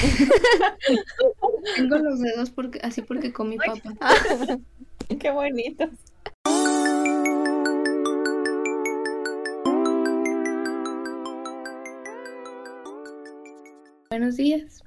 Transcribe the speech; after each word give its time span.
Tengo 1.76 1.98
los 1.98 2.20
dedos 2.20 2.50
porque, 2.50 2.78
así 2.82 3.02
porque 3.02 3.32
comí 3.32 3.56
papa. 3.58 3.94
Qué 5.20 5.30
bonitos. 5.30 5.90
Buenos 14.10 14.36
días. 14.36 14.82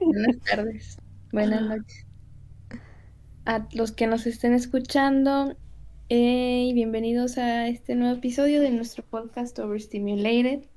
Buenas 0.00 0.38
tardes. 0.44 0.98
Buenas 1.32 1.62
noches. 1.62 2.06
A 3.44 3.66
los 3.72 3.92
que 3.92 4.06
nos 4.06 4.26
estén 4.26 4.54
escuchando, 4.54 5.56
eh, 6.08 6.70
bienvenidos 6.74 7.38
a 7.38 7.68
este 7.68 7.94
nuevo 7.94 8.16
episodio 8.16 8.60
de 8.60 8.70
nuestro 8.70 9.04
podcast 9.04 9.58
Overstimulated. 9.58 10.68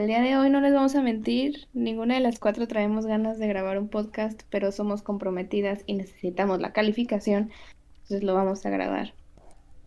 El 0.00 0.06
día 0.06 0.22
de 0.22 0.34
hoy 0.34 0.48
no 0.48 0.62
les 0.62 0.72
vamos 0.72 0.94
a 0.94 1.02
mentir, 1.02 1.68
ninguna 1.74 2.14
de 2.14 2.20
las 2.20 2.38
cuatro 2.38 2.66
traemos 2.66 3.04
ganas 3.04 3.38
de 3.38 3.46
grabar 3.46 3.78
un 3.78 3.88
podcast, 3.88 4.44
pero 4.48 4.72
somos 4.72 5.02
comprometidas 5.02 5.82
y 5.84 5.92
necesitamos 5.92 6.58
la 6.58 6.72
calificación, 6.72 7.50
entonces 7.96 8.22
lo 8.22 8.32
vamos 8.32 8.64
a 8.64 8.70
grabar. 8.70 9.12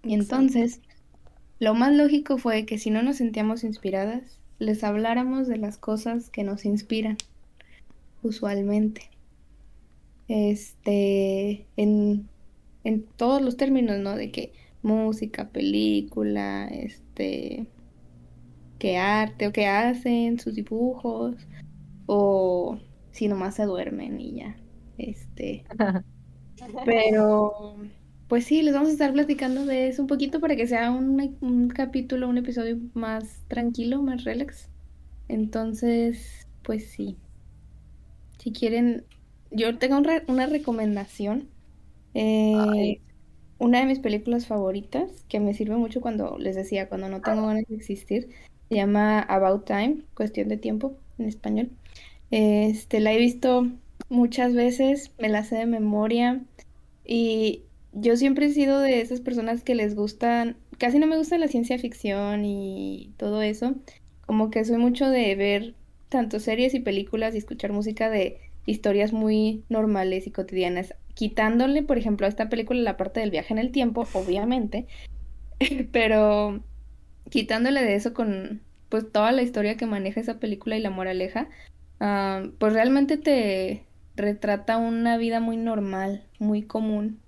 Y 0.03 0.13
entonces, 0.13 0.81
lo 1.57 1.73
más 1.73 1.95
lógico 1.95 2.37
fue 2.37 2.67
que 2.67 2.77
si 2.77 2.91
no 2.91 3.01
nos 3.01 3.15
sentíamos 3.15 3.63
inspiradas, 3.63 4.39
les 4.59 4.83
habláramos 4.83 5.47
de 5.47 5.57
las 5.57 5.79
cosas 5.79 6.29
que 6.29 6.43
nos 6.43 6.63
inspiran, 6.63 7.17
usualmente. 8.21 9.09
Este, 10.27 11.65
en, 11.75 12.29
en 12.83 13.01
todos 13.17 13.41
los 13.41 13.57
términos, 13.57 13.97
¿no? 13.97 14.15
De 14.15 14.29
que 14.29 14.53
música, 14.83 15.49
película, 15.49 16.67
este, 16.67 17.65
qué 18.83 18.97
arte 18.97 19.47
o 19.47 19.53
qué 19.53 19.67
hacen, 19.67 20.39
sus 20.39 20.55
dibujos, 20.55 21.35
o 22.07 22.79
si 23.11 23.27
nomás 23.29 23.55
se 23.55 23.65
duermen 23.65 24.19
y 24.21 24.35
ya. 24.37 24.57
Este. 24.97 25.65
Pero, 26.83 27.77
pues 28.27 28.45
sí, 28.45 28.61
les 28.61 28.73
vamos 28.73 28.89
a 28.89 28.91
estar 28.93 29.13
platicando 29.13 29.65
de 29.65 29.87
eso 29.87 30.01
un 30.01 30.07
poquito 30.07 30.39
para 30.41 30.55
que 30.55 30.67
sea 30.67 30.91
un, 30.91 31.37
un 31.41 31.69
capítulo, 31.69 32.27
un 32.29 32.37
episodio 32.37 32.77
más 32.93 33.45
tranquilo, 33.47 34.01
más 34.01 34.23
relax. 34.23 34.69
Entonces, 35.29 36.47
pues 36.63 36.91
sí. 36.91 37.17
Si 38.39 38.51
quieren, 38.51 39.05
yo 39.51 39.77
tengo 39.79 39.97
un 39.97 40.03
re- 40.03 40.23
una 40.27 40.47
recomendación. 40.47 41.49
Eh, 42.13 43.01
una 43.59 43.79
de 43.81 43.85
mis 43.87 43.99
películas 43.99 44.47
favoritas, 44.47 45.25
que 45.29 45.39
me 45.41 45.53
sirve 45.55 45.77
mucho 45.77 46.01
cuando, 46.01 46.37
les 46.39 46.55
decía, 46.55 46.89
cuando 46.89 47.09
no 47.09 47.23
tengo 47.23 47.47
ganas 47.47 47.65
de 47.69 47.75
existir, 47.77 48.29
se 48.73 48.79
llama 48.79 49.19
About 49.19 49.65
Time, 49.65 49.97
Cuestión 50.15 50.49
de 50.49 50.57
Tiempo 50.57 50.97
en 51.19 51.27
español. 51.27 51.69
Este, 52.31 52.99
la 52.99 53.13
he 53.13 53.19
visto 53.19 53.67
muchas 54.09 54.55
veces, 54.55 55.11
me 55.19 55.29
la 55.29 55.43
sé 55.43 55.57
de 55.57 55.67
memoria 55.67 56.41
y 57.05 57.61
yo 57.91 58.17
siempre 58.17 58.47
he 58.47 58.51
sido 58.51 58.79
de 58.79 59.01
esas 59.01 59.21
personas 59.21 59.63
que 59.63 59.75
les 59.75 59.95
gustan, 59.95 60.57
casi 60.79 60.97
no 60.97 61.05
me 61.05 61.17
gusta 61.17 61.37
la 61.37 61.47
ciencia 61.47 61.77
ficción 61.77 62.45
y 62.45 63.13
todo 63.17 63.43
eso, 63.43 63.75
como 64.25 64.49
que 64.49 64.65
soy 64.65 64.77
mucho 64.77 65.07
de 65.07 65.35
ver 65.35 65.75
tanto 66.09 66.39
series 66.39 66.73
y 66.73 66.79
películas 66.79 67.35
y 67.35 67.37
escuchar 67.37 67.73
música 67.73 68.09
de 68.09 68.39
historias 68.65 69.13
muy 69.13 69.63
normales 69.69 70.25
y 70.25 70.31
cotidianas, 70.31 70.95
quitándole, 71.13 71.83
por 71.83 71.99
ejemplo, 71.99 72.25
a 72.25 72.29
esta 72.29 72.49
película 72.49 72.81
la 72.81 72.97
parte 72.97 73.19
del 73.19 73.29
viaje 73.29 73.53
en 73.53 73.59
el 73.59 73.71
tiempo, 73.71 74.07
obviamente, 74.13 74.87
pero 75.91 76.63
quitándole 77.33 77.81
de 77.83 77.95
eso 77.95 78.13
con 78.13 78.61
pues 78.89 79.11
toda 79.11 79.31
la 79.31 79.41
historia 79.41 79.75
que 79.75 79.87
maneja 79.87 80.19
esa 80.21 80.39
película 80.39 80.77
y 80.77 80.81
la 80.81 80.91
moraleja, 80.91 81.49
ah, 81.99 82.43
pues 82.59 82.73
realmente 82.73 83.17
te 83.17 83.87
retrata 84.15 84.77
una 84.77 85.17
vida 85.17 85.39
muy 85.39 85.57
normal, 85.57 86.23
muy 86.37 86.61
común. 86.61 87.19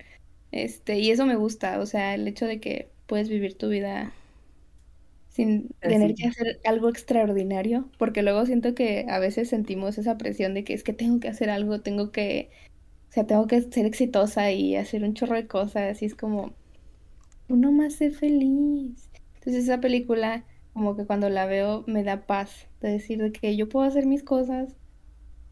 Este, 0.52 1.00
y 1.00 1.10
eso 1.12 1.26
me 1.26 1.36
gusta, 1.36 1.80
o 1.80 1.88
sea, 1.88 2.14
el 2.16 2.28
hecho 2.28 2.46
de 2.46 2.60
que 2.60 2.90
puedes 3.08 3.30
vivir 3.30 3.58
tu 3.58 3.70
vida 3.70 4.14
sin 5.30 5.70
tener 5.82 6.14
que 6.16 6.28
hacer 6.28 6.60
algo 6.66 6.88
extraordinario, 6.90 7.90
porque 7.98 8.22
luego 8.24 8.46
siento 8.46 8.76
que 8.76 9.06
a 9.10 9.20
veces 9.20 9.50
sentimos 9.50 9.98
esa 9.98 10.18
presión 10.18 10.54
de 10.54 10.64
que 10.64 10.74
es 10.74 10.84
que 10.84 10.94
tengo 10.94 11.20
que 11.20 11.30
hacer 11.30 11.50
algo, 11.50 11.82
tengo 11.82 12.12
que, 12.12 12.50
o 13.10 13.14
sea, 13.14 13.26
tengo 13.28 13.48
que 13.48 13.62
ser 13.64 13.86
exitosa 13.88 14.52
y 14.52 14.76
hacer 14.76 15.04
un 15.04 15.16
chorro 15.16 15.36
de 15.36 15.48
cosas, 15.48 16.02
y 16.02 16.06
es 16.06 16.16
como, 16.16 16.54
uno 17.50 17.72
más 17.72 17.96
sé 17.96 18.12
feliz. 18.12 19.10
Entonces 19.46 19.66
esa 19.66 19.80
película, 19.82 20.46
como 20.74 20.96
que 20.98 21.06
cuando 21.06 21.30
la 21.30 21.46
veo, 21.46 21.84
me 21.88 22.04
da 22.04 22.26
paz 22.28 22.68
de 22.82 22.90
decir 22.92 23.20
de 23.22 23.32
que 23.32 23.56
yo 23.58 23.70
puedo 23.70 23.86
hacer 23.88 24.06
mis 24.06 24.24
cosas 24.24 24.76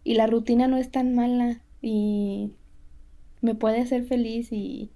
y 0.04 0.16
la 0.16 0.28
rutina 0.28 0.68
no 0.68 0.78
es 0.78 0.92
tan 0.92 1.16
mala 1.16 1.64
y 1.82 2.56
me 3.42 3.56
puede 3.56 3.82
hacer 3.82 4.06
feliz 4.06 4.50
y 4.52 4.94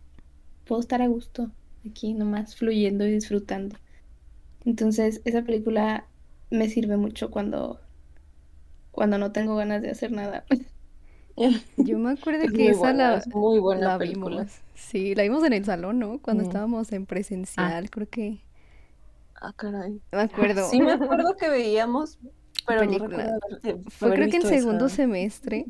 puedo 0.65 0.81
estar 0.81 1.01
a 1.03 1.07
gusto 1.07 1.51
aquí 1.87 2.13
nomás 2.13 2.55
fluyendo 2.57 3.05
y 3.07 3.13
disfrutando. 3.13 3.77
Entonces 4.65 5.21
esa 5.25 5.43
película 5.43 6.09
me 6.51 6.69
sirve 6.69 6.97
mucho 6.97 7.31
cuando, 7.31 7.81
cuando 8.91 9.17
no 9.17 9.31
tengo 9.31 9.55
ganas 9.55 9.81
de 9.81 9.91
hacer 9.91 10.11
nada. 10.11 10.45
Yo 11.77 11.97
me 11.99 12.11
acuerdo 12.11 12.43
Es 12.43 12.51
que 12.51 12.69
muy 12.69 12.71
esa 12.71 12.93
buena, 12.93 12.93
la, 12.93 13.25
es 13.27 13.27
muy 13.27 13.59
buena 13.59 13.91
la 13.91 13.97
película. 13.97 14.47
vimos. 14.47 14.61
Sí, 14.73 15.15
la 15.15 15.23
vimos 15.23 15.43
en 15.43 15.53
el 15.53 15.65
salón, 15.65 15.99
¿no? 15.99 16.19
Cuando 16.21 16.41
Mm. 16.41 16.43
estábamos 16.43 16.91
en 16.91 17.05
Ah, 17.57 17.75
presencial, 17.75 17.89
creo 17.89 18.09
que. 18.09 18.46
Ah, 19.41 19.53
caray. 19.55 20.01
Me 20.11 20.19
acuerdo. 20.21 20.69
Sí 20.69 20.81
me 20.81 20.93
acuerdo 20.93 21.35
que 21.37 21.49
veíamos, 21.49 22.19
pero 22.65 22.81
Película. 22.81 23.23
haber, 23.63 23.79
Fue 23.89 24.13
creo 24.13 24.29
que 24.29 24.37
en 24.37 24.43
segundo 24.45 24.87
esa. 24.87 24.97
semestre. 24.97 25.65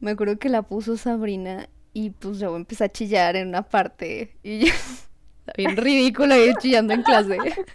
Me 0.00 0.12
acuerdo 0.12 0.38
que 0.38 0.48
la 0.48 0.62
puso 0.62 0.96
Sabrina 0.96 1.68
y 1.92 2.10
pues 2.10 2.38
yo 2.38 2.54
empecé 2.56 2.84
a 2.84 2.88
chillar 2.88 3.36
en 3.36 3.48
una 3.48 3.62
parte 3.62 4.36
y 4.42 4.66
yo 4.66 4.72
bien 5.56 5.76
ridícula 5.76 6.38
y 6.38 6.54
chillando 6.56 6.94
en 6.94 7.02
clase. 7.02 7.38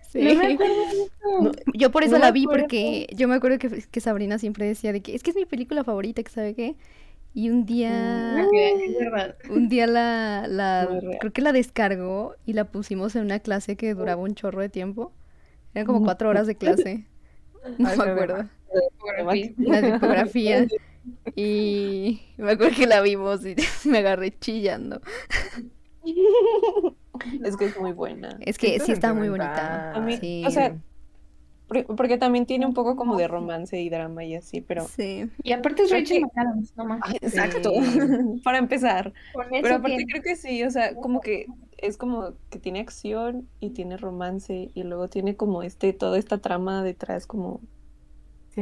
Sí. 0.00 0.24
No 0.24 0.34
me 0.34 0.58
yo 1.74 1.92
por 1.92 2.02
eso 2.02 2.18
No 2.18 2.18
la 2.18 2.32
vi 2.32 2.44
acuerdo. 2.44 2.62
porque 2.64 3.06
yo 3.14 3.28
me 3.28 3.36
acuerdo 3.36 3.58
que, 3.58 3.68
que 3.88 4.00
Sabrina 4.00 4.38
siempre 4.38 4.66
decía 4.66 4.92
de 4.92 5.02
que 5.02 5.14
es 5.14 5.22
que 5.22 5.30
es 5.30 5.36
mi 5.36 5.44
película 5.46 5.84
favorita, 5.84 6.22
que 6.22 6.30
sabe 6.30 6.54
qué. 6.54 6.76
Y 7.32 7.50
un 7.50 7.60
Mm, 7.60 7.66
día 7.66 8.40
es 8.42 8.98
verdad. 8.98 9.36
Un 9.48 9.68
día 9.68 9.86
la, 9.86 10.46
la, 10.48 10.88
creo 11.20 11.32
que 11.32 11.42
la 11.42 11.52
descargó 11.52 12.34
y 12.44 12.52
la 12.54 12.64
pusimos 12.64 13.14
en 13.16 13.22
una 13.24 13.38
clase 13.40 13.76
que 13.76 13.94
duraba 13.94 14.20
un 14.22 14.34
chorro 14.34 14.60
de 14.60 14.68
tiempo. 14.68 15.12
Eran 15.74 15.86
como 15.86 16.02
cuatro 16.02 16.28
horas 16.28 16.46
de 16.46 16.56
clase. 16.56 17.06
No 17.78 17.88
Ay, 17.90 17.98
me 17.98 18.04
acuerdo. 18.04 18.48
La 19.58 19.82
tipografía. 19.82 20.66
Y 21.34 22.20
me 22.36 22.52
acuerdo 22.52 22.74
que 22.76 22.86
la 22.86 23.00
vimos 23.00 23.44
y 23.44 23.54
me 23.88 23.98
agarré 23.98 24.38
chillando. 24.38 25.00
Es 27.44 27.56
que 27.56 27.66
es 27.66 27.78
muy 27.78 27.92
buena. 27.92 28.38
Es 28.40 28.58
que 28.58 28.78
sí 28.80 28.92
está 28.92 29.12
muy 29.14 29.28
bonita. 29.28 29.92
A 29.92 30.00
mí, 30.00 30.16
Sí. 30.18 30.44
o 30.46 30.50
sea, 30.50 30.76
por- 31.70 31.96
porque 31.96 32.18
también 32.18 32.46
tiene 32.46 32.66
un 32.66 32.74
poco 32.74 32.96
como 32.96 33.16
de 33.16 33.28
romance 33.28 33.80
y 33.80 33.88
drama 33.88 34.24
y 34.24 34.34
así, 34.34 34.60
pero 34.60 34.84
Sí. 34.88 35.30
Y 35.44 35.52
aparte 35.52 35.82
es 35.84 35.88
Creo 35.88 36.00
Rachel 36.00 36.16
que- 36.18 36.24
McAdams, 36.24 36.76
no 36.76 36.84
más. 36.84 37.00
Exacto, 37.22 37.70
Sí. 37.72 37.98
para 38.44 38.58
empezar. 38.58 39.12
Pero 39.50 39.76
aparte 39.76 39.96
tiene. 39.96 40.06
creo 40.10 40.22
que 40.22 40.36
sí, 40.36 40.62
o 40.64 40.70
sea, 40.70 40.94
como 40.96 41.20
que 41.20 41.46
es 41.78 41.96
como 41.96 42.32
que 42.50 42.58
tiene 42.58 42.80
acción 42.80 43.48
y 43.60 43.70
tiene 43.70 43.96
romance 43.96 44.70
y 44.74 44.82
luego 44.82 45.08
tiene 45.08 45.36
como 45.36 45.62
este, 45.62 45.92
toda 45.92 46.18
esta 46.18 46.38
trama 46.38 46.82
detrás 46.82 47.26
como... 47.26 47.60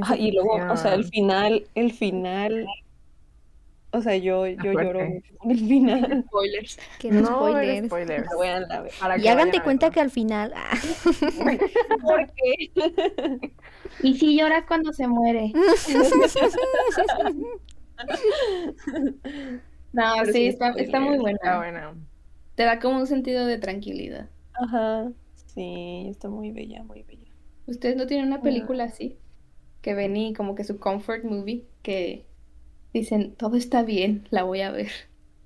Ah, 0.03 0.17
y 0.17 0.31
luego, 0.33 0.53
o 0.71 0.77
sea, 0.77 0.95
el 0.95 1.05
final, 1.05 1.67
el 1.75 1.93
final, 1.93 2.67
o 3.91 4.03
sea, 4.03 4.17
yo, 4.17 4.47
yo 4.47 4.73
lloro 4.73 5.05
mucho 5.07 5.37
con 5.39 5.51
el 5.51 5.59
final. 5.59 6.25
Spoilers. 6.29 6.79
Que 6.99 7.11
no 7.11 7.25
spoilers. 7.27 7.87
spoilers. 7.87 8.29
Para 9.01 9.19
Y 9.19 9.29
a 9.29 9.63
cuenta 9.63 9.91
que 9.91 10.01
al 10.01 10.11
final. 10.11 10.53
ah, 10.55 10.77
¿Por 12.03 12.27
qué? 12.35 12.71
Y 14.03 14.15
si 14.17 14.37
lloras 14.39 14.65
cuando 14.69 14.93
se 14.93 15.09
muere. 15.09 15.53
No, 19.93 20.03
Pero 20.21 20.33
sí, 20.33 20.47
está, 20.47 20.71
está 20.77 21.01
muy 21.01 21.17
spoilers. 21.17 21.41
Está 21.43 21.59
buena. 21.59 21.89
buena. 21.89 22.07
Te 22.55 22.65
da 22.65 22.79
como 22.79 22.99
un 22.99 23.07
sentido 23.07 23.47
de 23.47 23.59
tranquilidad. 23.59 24.29
Ajá, 24.55 25.13
sí, 25.35 26.07
está 26.11 26.29
muy 26.29 26.53
bella, 26.53 26.83
muy 26.83 27.03
bella. 27.03 27.29
¿Ustedes 27.67 27.97
no 27.97 28.07
tienen 28.07 28.27
una 28.27 28.43
película 28.43 28.85
así? 28.85 29.19
Que 29.81 29.95
ven 29.95 30.17
y 30.17 30.35
como 30.35 30.55
que 30.55 30.65
su 30.65 30.79
comfort 30.79 31.25
movie, 31.25 31.69
que 31.83 32.28
dicen, 32.93 33.35
todo 33.37 33.57
está 33.57 33.83
bien, 33.83 34.27
la 34.31 34.43
voy 34.45 34.61
a 34.63 34.71
ver. 34.71 34.91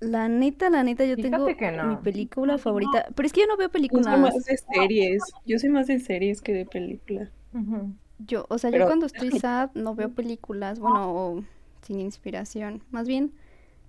La 0.01 0.29
neta, 0.29 0.69
la 0.69 0.83
neta, 0.83 1.07
yo 1.07 1.19
tengo 1.19 1.57
mi 1.81 1.97
no. 1.97 1.97
película 1.97 2.59
favorita. 2.59 3.07
Pero 3.15 3.27
es 3.27 3.33
que 3.33 3.41
yo 3.41 3.47
no 3.47 3.57
veo 3.57 3.71
Yo 3.91 4.03
soy 4.03 4.19
películas. 4.19 4.19
más 4.19 4.45
de 4.45 4.57
series, 4.57 5.37
yo 5.45 5.57
soy 5.61 5.69
más 5.69 5.87
de 5.87 6.01
series 6.01 6.43
que 6.43 6.53
de 6.53 6.67
película. 6.67 7.31
Ujú. 7.53 7.95
Yo, 8.19 8.47
o 8.51 8.59
sea, 8.59 8.71
yo 8.71 8.85
cuando 8.85 9.07
estoy 9.07 9.33
sad 9.33 9.71
no 9.75 9.95
veo 9.95 10.11
películas, 10.11 10.79
bueno, 10.79 11.13
o 11.13 11.45
sin 11.83 12.01
inspiración. 12.01 12.83
Más 12.91 13.09
bien, 13.09 13.33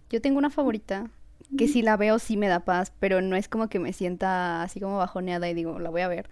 yo 0.10 0.22
tengo 0.22 0.40
una 0.40 0.52
favorita 0.52 1.12
que 1.58 1.68
si 1.68 1.82
la 1.84 1.98
veo 1.98 2.20
sí 2.20 2.38
me 2.38 2.48
da 2.50 2.62
paz, 2.62 2.94
pero 3.00 3.22
no 3.22 3.36
es 3.36 3.50
como 3.50 3.70
que 3.70 3.80
me 3.80 3.94
sienta 3.94 4.64
así 4.64 4.80
como 4.82 4.98
bajoneada 4.98 5.50
y 5.50 5.54
digo, 5.56 5.80
la 5.80 5.90
voy 5.92 6.02
a 6.02 6.10
ver. 6.10 6.30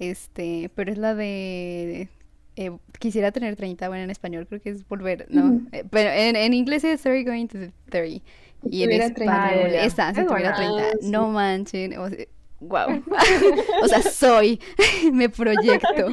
Este, 0.00 0.70
pero 0.74 0.92
es 0.92 0.98
la 0.98 1.14
de 1.14 2.08
eh, 2.56 2.72
quisiera 2.98 3.32
tener 3.32 3.56
30, 3.56 3.88
bueno, 3.88 4.04
en 4.04 4.10
español 4.10 4.46
creo 4.46 4.60
que 4.60 4.70
es 4.70 4.86
volver, 4.88 5.26
¿no? 5.30 5.60
Eh, 5.72 5.84
pero 5.90 6.10
en, 6.10 6.36
en 6.36 6.54
inglés 6.54 6.84
es 6.84 7.02
30 7.02 7.30
going 7.30 7.46
to 7.48 7.58
30. 7.90 8.24
Y 8.70 8.82
en 8.82 8.88
tuviera 8.90 9.14
30. 9.14 9.48
español, 9.54 9.74
esta, 9.74 10.14
si 10.14 10.22
Es 10.22 10.26
tuviera 10.26 10.50
buena. 10.52 10.56
30. 10.56 10.82
Ah, 10.82 10.92
sí. 11.00 11.10
No 11.10 11.28
manchen. 11.28 11.98
O 11.98 12.08
sea, 12.08 12.26
wow. 12.60 13.02
o 13.82 13.88
sea, 13.88 14.02
soy. 14.02 14.60
Me 15.12 15.28
proyecto. 15.28 16.08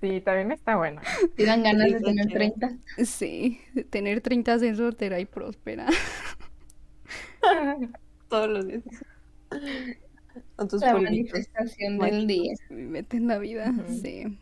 Sí, 0.00 0.20
también 0.20 0.52
está 0.52 0.76
bueno. 0.76 1.00
Si 1.36 1.44
dan 1.44 1.62
ganas 1.64 1.88
Sí, 1.88 1.94
de 1.94 2.00
tener 2.00 2.26
chido. 2.26 2.38
30. 2.38 2.78
Sí, 3.04 3.60
tener 3.90 4.20
30 4.20 4.58
ser 4.60 4.76
soltera 4.76 5.18
y 5.18 5.26
próspera. 5.26 5.86
Todos 8.28 8.48
los 8.48 8.66
días. 8.66 8.82
Con 10.56 10.68
tus 10.68 10.80
La 10.80 10.94
manifestación 10.94 11.98
del 11.98 12.26
día. 12.26 12.54
Me 12.68 12.86
mete 12.86 13.16
en 13.16 13.26
la 13.28 13.38
vida, 13.38 13.70
Ujú. 13.70 13.82
sí. 14.02 14.38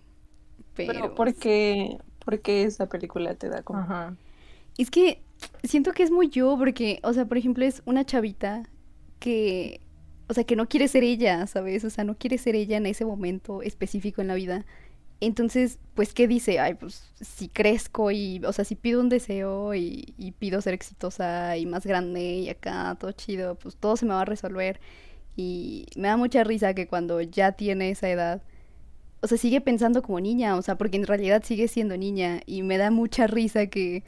Pero, 0.76 0.92
Pero 0.92 1.14
¿por 1.14 1.34
qué, 1.34 1.98
por 2.24 2.40
qué 2.40 2.64
esa 2.64 2.88
película 2.88 3.34
te 3.34 3.48
da 3.48 3.62
como... 3.62 3.80
Ajá. 3.80 4.16
es 4.78 4.90
que 4.90 5.22
siento 5.64 5.92
que 5.92 6.02
es 6.02 6.10
muy 6.10 6.28
yo, 6.28 6.56
porque, 6.58 7.00
o 7.02 7.12
sea, 7.12 7.26
por 7.26 7.38
ejemplo, 7.38 7.64
es 7.64 7.82
una 7.86 8.04
chavita 8.04 8.62
que, 9.18 9.80
o 10.28 10.34
sea, 10.34 10.44
que 10.44 10.56
no 10.56 10.68
quiere 10.68 10.88
ser 10.88 11.04
ella, 11.04 11.46
¿sabes? 11.46 11.84
O 11.84 11.90
sea, 11.90 12.04
no 12.04 12.16
quiere 12.16 12.38
ser 12.38 12.54
ella 12.56 12.76
en 12.76 12.86
ese 12.86 13.04
momento 13.04 13.62
específico 13.62 14.20
en 14.20 14.28
la 14.28 14.34
vida. 14.34 14.66
Entonces, 15.20 15.78
pues, 15.94 16.12
¿qué 16.14 16.28
dice? 16.28 16.58
Ay, 16.60 16.74
pues, 16.74 17.12
si 17.20 17.48
crezco 17.48 18.10
y, 18.10 18.42
o 18.44 18.52
sea, 18.52 18.64
si 18.66 18.74
pido 18.76 19.00
un 19.00 19.08
deseo 19.08 19.74
y, 19.74 20.14
y 20.18 20.32
pido 20.32 20.60
ser 20.60 20.74
exitosa 20.74 21.56
y 21.56 21.66
más 21.66 21.86
grande 21.86 22.20
y 22.22 22.48
acá, 22.50 22.96
todo 23.00 23.12
chido, 23.12 23.54
pues 23.56 23.76
todo 23.76 23.96
se 23.96 24.04
me 24.06 24.12
va 24.14 24.22
a 24.22 24.24
resolver. 24.26 24.80
Y 25.36 25.86
me 25.96 26.08
da 26.08 26.16
mucha 26.16 26.44
risa 26.44 26.74
que 26.74 26.86
cuando 26.88 27.20
ya 27.22 27.52
tiene 27.52 27.90
esa 27.90 28.08
edad, 28.10 28.42
o 29.26 29.28
sea, 29.28 29.38
sigue 29.38 29.60
pensando 29.60 30.02
como 30.02 30.20
niña, 30.20 30.56
o 30.56 30.62
sea, 30.62 30.78
porque 30.78 30.96
en 30.96 31.04
realidad 31.04 31.42
sigue 31.44 31.66
siendo 31.66 31.96
niña 31.96 32.42
y 32.46 32.62
me 32.62 32.78
da 32.78 32.92
mucha 32.92 33.26
risa 33.26 33.66
que, 33.66 34.04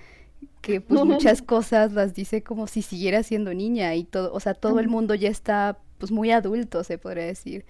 que 0.60 0.80
pues 0.80 1.00
muchas 1.04 1.42
cosas 1.42 1.92
las 1.92 2.14
dice 2.14 2.44
como 2.44 2.68
si 2.68 2.82
siguiera 2.82 3.24
siendo 3.24 3.52
niña 3.52 3.96
y 3.96 4.04
todo, 4.04 4.32
o 4.32 4.38
sea, 4.38 4.54
todo 4.54 4.78
el 4.78 4.86
mundo 4.86 5.16
ya 5.16 5.28
está 5.28 5.76
pues 5.98 6.12
muy 6.12 6.30
adulto, 6.30 6.84
se 6.84 6.98
podría 6.98 7.24
decir. 7.24 7.66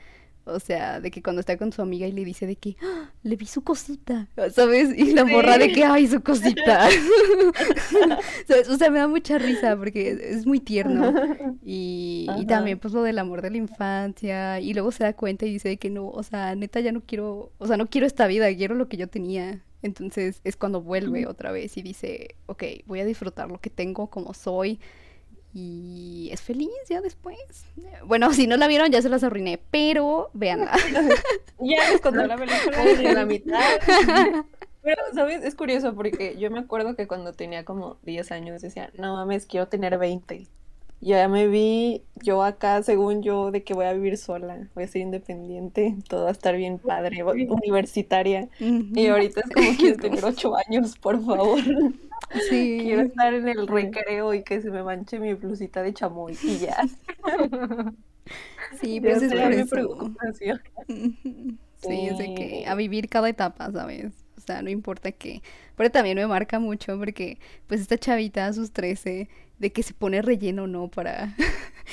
O 0.52 0.60
sea, 0.60 1.00
de 1.00 1.10
que 1.10 1.22
cuando 1.22 1.40
está 1.40 1.56
con 1.56 1.72
su 1.72 1.82
amiga 1.82 2.06
y 2.06 2.12
le 2.12 2.24
dice 2.24 2.46
de 2.46 2.56
que 2.56 2.76
"Ah, 2.82 3.10
le 3.22 3.36
vi 3.36 3.46
su 3.46 3.62
cosita, 3.62 4.28
¿sabes? 4.52 4.96
Y 4.96 5.12
la 5.12 5.24
morra 5.24 5.58
de 5.58 5.72
que 5.72 5.84
ay, 5.84 6.06
su 6.06 6.22
cosita. 6.22 6.88
¿Sabes? 8.48 8.68
O 8.68 8.76
sea, 8.76 8.90
me 8.90 8.98
da 8.98 9.08
mucha 9.08 9.38
risa 9.38 9.76
porque 9.76 10.18
es, 10.30 10.46
muy 10.46 10.60
tierno. 10.60 11.12
Y, 11.64 12.26
también 12.46 12.78
pues 12.78 12.94
lo 12.94 13.02
del 13.02 13.18
amor 13.18 13.42
de 13.42 13.50
la 13.50 13.56
infancia. 13.58 14.60
Y 14.60 14.72
luego 14.74 14.90
se 14.92 15.04
da 15.04 15.12
cuenta 15.12 15.46
y 15.46 15.52
dice 15.52 15.68
de 15.68 15.76
que 15.76 15.90
no, 15.90 16.08
o 16.08 16.22
sea, 16.22 16.54
neta 16.54 16.80
ya 16.80 16.92
no 16.92 17.02
quiero, 17.02 17.52
o 17.58 17.66
sea, 17.66 17.76
no 17.76 17.86
quiero 17.86 18.06
esta 18.06 18.26
vida, 18.26 18.54
quiero 18.54 18.74
lo 18.74 18.88
que 18.88 18.96
yo 18.96 19.08
tenía. 19.08 19.62
Entonces 19.82 20.40
es 20.44 20.56
cuando 20.56 20.82
vuelve 20.82 21.26
otra 21.26 21.52
vez 21.52 21.76
y 21.76 21.82
dice, 21.82 22.34
ok, 22.46 22.64
voy 22.86 23.00
a 23.00 23.04
disfrutar 23.04 23.48
lo 23.48 23.60
que 23.60 23.70
tengo 23.70 24.08
como 24.08 24.34
soy. 24.34 24.80
Y 25.54 26.28
es 26.32 26.40
feliz 26.42 26.68
ya 26.88 27.00
después. 27.00 27.38
Bueno, 28.04 28.32
si 28.34 28.46
no 28.46 28.56
la 28.56 28.68
vieron 28.68 28.90
ya 28.90 29.02
se 29.02 29.08
las 29.08 29.24
arruiné, 29.24 29.58
pero 29.70 30.30
véanla. 30.34 30.72
Ya 31.60 31.90
les 31.90 32.00
conté 32.00 32.24
la 32.26 32.36
película 32.36 32.84
de 32.84 33.12
la 33.14 33.24
mitad. 33.26 33.58
Pero, 34.82 35.02
¿sabes? 35.12 35.42
Es 35.44 35.54
curioso 35.56 35.94
porque 35.94 36.36
yo 36.38 36.50
me 36.52 36.60
acuerdo 36.60 36.94
que 36.94 37.08
cuando 37.08 37.32
tenía 37.32 37.64
como 37.64 37.96
10 38.04 38.30
años 38.32 38.62
decía, 38.62 38.90
no 38.96 39.14
mames, 39.14 39.44
quiero 39.46 39.66
tener 39.66 39.98
20. 39.98 40.46
Ya 41.00 41.28
me 41.28 41.46
vi 41.48 42.02
yo 42.22 42.42
acá, 42.42 42.82
según 42.82 43.22
yo, 43.22 43.50
de 43.50 43.62
que 43.64 43.74
voy 43.74 43.86
a 43.86 43.92
vivir 43.92 44.16
sola, 44.18 44.68
voy 44.74 44.84
a 44.84 44.88
ser 44.88 45.02
independiente, 45.02 45.94
todo 46.08 46.22
va 46.24 46.28
a 46.30 46.32
estar 46.32 46.56
bien 46.56 46.78
padre, 46.78 47.22
voy- 47.22 47.46
universitaria. 47.48 48.48
Y 48.60 49.06
ahorita 49.08 49.40
es 49.42 49.50
como 49.50 49.76
como- 49.76 49.96
tener 49.96 50.24
8 50.24 50.56
años, 50.56 50.96
por 50.98 51.24
favor. 51.24 51.58
Sí. 52.34 52.78
Quiero 52.82 53.02
estar 53.02 53.32
en 53.34 53.48
el 53.48 53.66
recreo 53.66 54.34
y 54.34 54.42
que 54.44 54.60
se 54.60 54.70
me 54.70 54.82
manche 54.82 55.19
mi 55.19 55.34
blusita 55.34 55.82
de 55.82 55.94
chamoy 55.94 56.38
y 56.42 56.58
ya. 56.58 56.76
Sí, 58.80 59.00
pues 59.00 59.22
es 59.22 59.32
por 59.32 59.48
mi 59.48 59.56
eso. 59.56 59.76
Ujú. 60.88 61.56
Sí, 61.76 62.06
es 62.08 62.19
de 62.19 62.34
que 62.34 62.48
Sí. 62.48 62.64
a 62.66 62.75
vivir 62.75 63.08
cada 63.08 63.28
etapa, 63.28 63.70
¿sabes? 63.72 64.12
O 64.36 64.40
sea, 64.40 64.62
no 64.62 64.70
importa 64.70 65.12
qué. 65.12 65.42
Pero 65.76 65.90
también 65.90 66.16
me 66.16 66.26
marca 66.26 66.58
mucho 66.58 66.98
porque, 66.98 67.38
pues, 67.66 67.80
esta 67.80 67.98
chavita 67.98 68.46
a 68.46 68.52
sus 68.52 68.72
13, 68.72 69.28
de 69.58 69.72
que 69.72 69.82
se 69.82 69.94
pone 69.94 70.22
relleno, 70.22 70.66
¿no? 70.66 70.88
Para... 70.88 71.34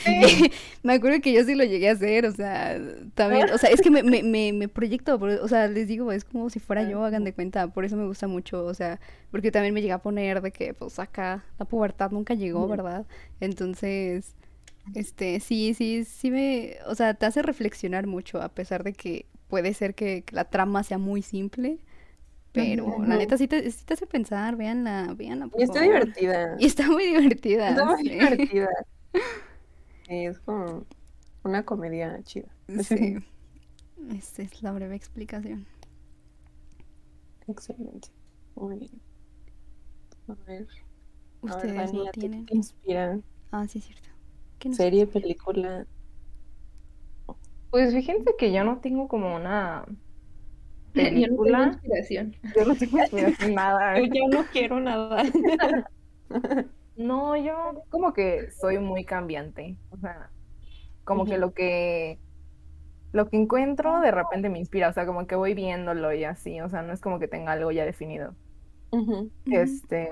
me 0.84 0.94
acuerdo 0.94 1.22
que 1.22 1.34
yo 1.34 1.44
sí 1.44 1.56
lo 1.56 1.64
llegué 1.64 1.90
a 1.90 1.94
hacer, 1.94 2.26
o 2.26 2.32
sea, 2.32 2.80
también, 3.14 3.50
o 3.52 3.58
sea, 3.58 3.70
es 3.70 3.82
que 3.82 3.90
me, 3.90 4.04
me, 4.04 4.24
me, 4.24 4.54
me 4.54 4.68
proyecto, 4.68 5.16
o 5.16 5.48
sea, 5.48 5.68
les 5.68 5.88
digo, 5.88 6.12
es 6.12 6.26
como 6.26 6.50
si 6.50 6.60
fuera 6.60 6.88
yo, 6.90 7.04
hagan 7.04 7.24
de 7.24 7.34
cuenta, 7.34 7.68
por 7.68 7.86
eso 7.86 7.96
me 7.96 8.06
gusta 8.06 8.28
mucho, 8.28 8.66
o 8.66 8.74
sea, 8.74 9.00
porque 9.32 9.52
también 9.52 9.74
me 9.74 9.82
llega 9.82 9.96
a 9.96 10.02
poner 10.02 10.42
de 10.42 10.52
que, 10.52 10.74
pues, 10.74 11.00
acá 11.00 11.44
la 11.58 11.66
pubertad 11.66 12.12
nunca 12.12 12.34
llegó. 12.34 12.68
¿verdad? 12.68 13.06
Entonces... 13.40 14.36
Este, 14.94 15.40
sí, 15.40 15.74
sí, 15.74 16.06
sí 16.06 16.30
me, 16.30 16.76
o 16.86 16.94
sea, 16.94 17.16
te 17.16 17.26
hace 17.26 17.42
reflexionar 17.42 18.06
mucho, 18.06 18.40
a 18.40 18.50
pesar 18.50 18.84
de 18.84 18.94
que 18.94 19.26
puede 19.48 19.74
ser 19.74 19.96
que, 19.96 20.22
que 20.22 20.36
la 20.36 20.46
trama 20.52 20.84
sea 20.84 21.00
muy 21.00 21.24
simple, 21.24 21.80
pero 22.56 23.04
la 23.04 23.18
neta 23.18 23.38
sí 23.38 23.48
te, 23.48 23.70
sí 23.72 23.86
te 23.86 23.94
hace 23.96 24.08
pensar, 24.08 24.56
véanla, 24.56 25.14
véanla, 25.16 25.48
por 25.48 25.60
Y 25.60 25.64
está 25.64 25.82
favor. 25.82 25.84
divertida. 25.84 26.56
Y 26.58 26.66
está 26.68 26.88
muy 26.90 27.06
divertida, 27.06 27.70
Está 27.70 27.86
muy 27.86 28.04
sí. 28.04 28.10
divertida. 28.10 28.68
Sí, 30.08 30.26
es 30.26 30.40
como 30.40 30.88
una 31.44 31.66
comedia 31.66 32.22
chida. 32.24 32.56
Sí. 32.68 33.18
Esta 34.18 34.42
es 34.44 34.62
la 34.64 34.72
breve 34.72 34.96
explicación. 34.96 35.68
Excelente. 37.48 38.10
Muy 38.56 38.78
bien. 38.78 39.02
A 40.28 40.36
ver, 40.46 40.68
a 41.48 41.58
ver, 41.58 41.74
Ustedes 41.74 41.76
Dani, 41.76 42.06
no 42.06 42.08
¿a 42.08 42.14
ti 42.14 42.30
qué 42.30 42.30
tienen. 42.30 42.46
te 42.46 42.56
inspira? 42.58 43.22
Ah, 43.52 43.68
sí, 43.68 43.80
es 43.80 43.86
cierto. 43.86 44.10
¿Qué 44.60 44.70
nos 44.70 44.78
Serie, 44.78 45.08
película. 45.08 45.88
Pues 47.70 47.94
fíjense 47.94 48.36
que 48.38 48.52
yo 48.54 48.64
no 48.64 48.80
tengo 48.82 49.08
como 49.08 49.36
una 49.36 49.86
Yo 50.96 51.28
no 51.28 51.38
tengo 51.44 51.44
película. 51.44 51.66
inspiración. 51.66 52.36
Yo 52.56 52.66
no 52.66 52.76
tengo 52.78 52.98
inspiración 53.00 53.54
nada. 53.54 53.96
Yo 54.00 54.06
ya 54.06 54.28
no 54.30 54.50
quiero 54.50 54.80
nada. 54.80 55.24
No, 56.96 57.36
yo 57.36 57.84
como 57.90 58.14
que 58.14 58.52
soy 58.52 58.80
muy 58.80 59.06
cambiante. 59.06 59.78
O 59.90 59.98
sea, 59.98 60.32
como 61.06 61.28
que 61.28 61.38
lo 61.38 61.54
que 61.54 62.22
lo 63.12 63.30
que 63.30 63.38
encuentro 63.38 64.00
de 64.02 64.12
repente 64.12 64.50
me 64.50 64.60
inspira. 64.60 64.90
O 64.90 64.94
sea, 64.94 65.06
como 65.06 65.28
que 65.28 65.36
voy 65.36 65.54
viéndolo 65.54 66.14
y 66.14 66.24
así. 66.26 66.62
O 66.62 66.70
sea, 66.70 66.84
no 66.84 66.94
es 66.94 67.02
como 67.02 67.20
que 67.20 67.28
tenga 67.28 67.54
algo 67.54 67.72
ya 67.72 67.86
definido. 67.86 68.36
Este, 69.46 70.10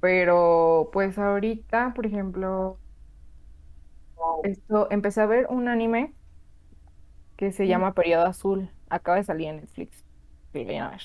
pero 0.00 0.90
pues 0.92 1.18
ahorita, 1.18 1.92
por 1.94 2.06
ejemplo, 2.06 2.80
esto, 4.42 4.88
empecé 4.90 5.20
a 5.20 5.26
ver 5.26 5.46
un 5.50 5.68
anime 5.68 6.14
que 7.40 7.52
se 7.52 7.66
llama 7.66 7.94
Periodo 7.94 8.26
Azul. 8.26 8.68
Acaba 8.90 9.16
de 9.16 9.24
salir 9.24 9.48
en 9.48 9.56
Netflix. 9.56 10.04
Sí, 10.52 10.76
a 10.76 10.90
ver. 10.90 11.00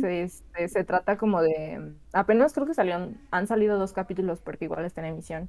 Se, 0.00 0.22
este, 0.22 0.66
se 0.66 0.82
trata 0.82 1.16
como 1.16 1.40
de, 1.42 1.94
apenas 2.12 2.52
creo 2.52 2.66
que 2.66 2.74
salieron, 2.74 3.20
han 3.30 3.46
salido 3.46 3.78
dos 3.78 3.92
capítulos 3.92 4.40
porque 4.40 4.64
igual 4.64 4.84
está 4.84 5.00
en 5.00 5.12
emisión. 5.12 5.48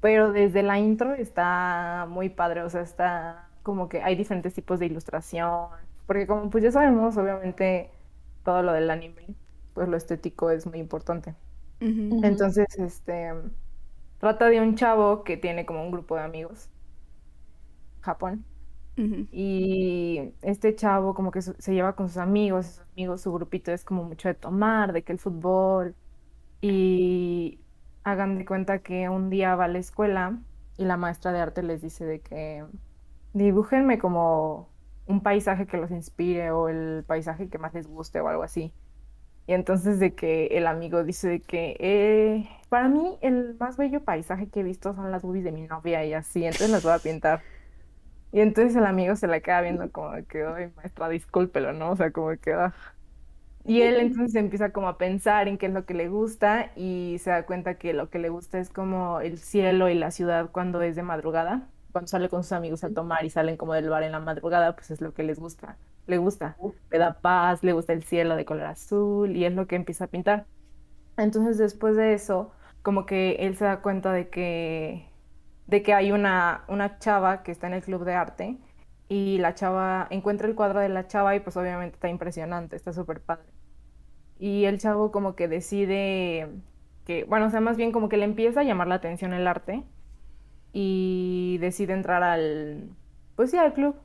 Pero 0.00 0.32
desde 0.32 0.64
la 0.64 0.80
intro 0.80 1.14
está 1.14 2.06
muy 2.08 2.30
padre, 2.30 2.62
o 2.62 2.68
sea, 2.68 2.80
está 2.80 3.48
como 3.62 3.88
que 3.88 4.02
hay 4.02 4.16
diferentes 4.16 4.54
tipos 4.54 4.80
de 4.80 4.86
ilustración, 4.86 5.68
porque 6.08 6.26
como 6.26 6.50
pues 6.50 6.64
ya 6.64 6.72
sabemos, 6.72 7.16
obviamente 7.16 7.90
todo 8.42 8.62
lo 8.62 8.72
del 8.72 8.90
anime, 8.90 9.36
pues 9.72 9.88
lo 9.88 9.96
estético 9.96 10.50
es 10.50 10.66
muy 10.66 10.80
importante. 10.80 11.36
Entonces, 11.78 12.66
este, 12.78 13.32
trata 14.18 14.48
de 14.48 14.60
un 14.60 14.74
chavo 14.74 15.22
que 15.22 15.36
tiene 15.36 15.64
como 15.64 15.82
un 15.84 15.92
grupo 15.92 16.16
de 16.16 16.22
amigos, 16.22 16.70
Japón, 18.00 18.44
Y 18.96 20.32
este 20.42 20.74
chavo 20.74 21.14
como 21.14 21.30
que 21.30 21.42
se 21.42 21.74
lleva 21.74 21.94
con 21.94 22.08
sus 22.08 22.18
amigos, 22.18 22.66
sus 22.66 22.80
amigos, 22.92 23.20
su 23.22 23.32
grupito 23.32 23.72
es 23.72 23.84
como 23.84 24.04
mucho 24.04 24.28
de 24.28 24.34
tomar, 24.34 24.92
de 24.92 25.02
que 25.02 25.12
el 25.12 25.18
fútbol, 25.18 25.94
y 26.60 27.60
hagan 28.04 28.38
de 28.38 28.46
cuenta 28.46 28.80
que 28.80 29.08
un 29.08 29.30
día 29.30 29.54
va 29.56 29.64
a 29.66 29.68
la 29.68 29.78
escuela 29.78 30.38
y 30.76 30.84
la 30.84 30.96
maestra 30.96 31.32
de 31.32 31.40
arte 31.40 31.62
les 31.62 31.82
dice 31.82 32.04
de 32.04 32.20
que 32.20 32.64
dibújenme 33.32 33.98
como 33.98 34.70
un 35.06 35.22
paisaje 35.22 35.66
que 35.66 35.76
los 35.76 35.90
inspire 35.90 36.50
o 36.50 36.68
el 36.68 37.04
paisaje 37.06 37.48
que 37.48 37.58
más 37.58 37.74
les 37.74 37.86
guste 37.86 38.20
o 38.20 38.28
algo 38.28 38.42
así. 38.42 38.74
Y 39.46 39.52
entonces 39.54 40.00
de 40.00 40.14
que 40.14 40.46
el 40.48 40.66
amigo 40.66 41.04
dice 41.04 41.28
de 41.28 41.40
que 41.42 41.76
eh, 41.80 42.48
para 42.68 42.88
mí 42.88 43.18
el 43.22 43.56
más 43.60 43.76
bello 43.76 44.04
paisaje 44.04 44.48
que 44.48 44.60
he 44.60 44.62
visto 44.64 44.94
son 44.94 45.12
las 45.12 45.22
boobies 45.22 45.44
de 45.44 45.52
mi 45.52 45.62
novia 45.62 46.04
y 46.04 46.14
así, 46.14 46.44
entonces 46.44 46.70
las 46.70 46.82
voy 46.82 46.92
a 46.92 46.98
pintar. 46.98 47.42
Y 48.36 48.40
entonces 48.42 48.76
el 48.76 48.84
amigo 48.84 49.16
se 49.16 49.28
la 49.28 49.40
queda 49.40 49.62
viendo 49.62 49.90
como 49.92 50.12
que, 50.28 50.44
ay, 50.44 50.70
maestra, 50.76 51.08
discúlpelo, 51.08 51.72
¿no? 51.72 51.92
O 51.92 51.96
sea, 51.96 52.12
como 52.12 52.36
que, 52.38 52.52
ah. 52.52 52.74
Y 53.64 53.82
él 53.82 53.96
entonces 54.00 54.34
empieza 54.36 54.72
como 54.72 54.88
a 54.88 54.98
pensar 54.98 55.48
en 55.48 55.56
qué 55.58 55.66
es 55.66 55.72
lo 55.72 55.86
que 55.86 55.94
le 55.94 56.08
gusta 56.08 56.70
y 56.76 57.16
se 57.20 57.30
da 57.30 57.46
cuenta 57.46 57.78
que 57.78 57.94
lo 57.94 58.10
que 58.10 58.18
le 58.18 58.28
gusta 58.28 58.58
es 58.58 58.70
como 58.70 59.20
el 59.22 59.38
cielo 59.38 59.88
y 59.88 59.94
la 59.94 60.10
ciudad 60.10 60.50
cuando 60.52 60.82
es 60.82 60.96
de 60.96 61.02
madrugada, 61.02 61.70
cuando 61.92 62.08
sale 62.08 62.28
con 62.28 62.42
sus 62.44 62.52
amigos 62.52 62.84
a 62.84 62.92
tomar 62.92 63.24
y 63.24 63.30
salen 63.30 63.56
como 63.56 63.72
del 63.74 63.88
bar 63.88 64.02
en 64.02 64.12
la 64.12 64.20
madrugada, 64.20 64.76
pues 64.76 64.90
es 64.90 65.00
lo 65.00 65.14
que 65.14 65.22
les 65.24 65.38
gusta. 65.40 65.78
Le 66.06 66.18
gusta, 66.18 66.60
le 66.90 66.98
da 66.98 67.20
paz, 67.22 67.62
le 67.64 67.72
gusta 67.72 67.94
el 67.94 68.04
cielo 68.04 68.36
de 68.36 68.44
color 68.44 68.66
azul 68.66 69.34
y 69.34 69.46
es 69.46 69.54
lo 69.54 69.66
que 69.66 69.76
empieza 69.76 70.04
a 70.04 70.08
pintar. 70.08 70.46
Entonces 71.16 71.58
después 71.58 71.96
de 71.96 72.14
eso, 72.14 72.52
como 72.82 73.06
que 73.06 73.36
él 73.40 73.56
se 73.56 73.64
da 73.64 73.82
cuenta 73.82 74.12
de 74.12 74.28
que, 74.30 75.10
de 75.66 75.82
que 75.82 75.94
hay 75.94 76.12
una, 76.12 76.64
una 76.68 76.98
chava 76.98 77.42
que 77.42 77.52
está 77.52 77.66
en 77.66 77.74
el 77.74 77.82
club 77.82 78.04
de 78.04 78.14
arte 78.14 78.58
y 79.08 79.38
la 79.38 79.54
chava 79.54 80.06
encuentra 80.10 80.48
el 80.48 80.54
cuadro 80.54 80.80
de 80.80 80.88
la 80.88 81.06
chava 81.06 81.34
y 81.36 81.40
pues 81.40 81.56
obviamente 81.56 81.94
está 81.96 82.08
impresionante, 82.08 82.76
está 82.76 82.92
súper 82.92 83.20
padre. 83.20 83.46
Y 84.38 84.64
el 84.66 84.78
chavo 84.78 85.12
como 85.12 85.34
que 85.36 85.48
decide 85.48 86.48
que, 87.04 87.24
bueno, 87.24 87.46
o 87.46 87.50
sea, 87.50 87.60
más 87.60 87.76
bien 87.76 87.92
como 87.92 88.08
que 88.08 88.16
le 88.18 88.24
empieza 88.24 88.60
a 88.60 88.64
llamar 88.64 88.88
la 88.88 88.96
atención 88.96 89.32
el 89.32 89.46
arte 89.46 89.84
y 90.72 91.58
decide 91.60 91.94
entrar 91.94 92.22
al, 92.22 92.90
pues 93.36 93.50
sí, 93.50 93.56
al 93.58 93.74
club. 93.74 93.96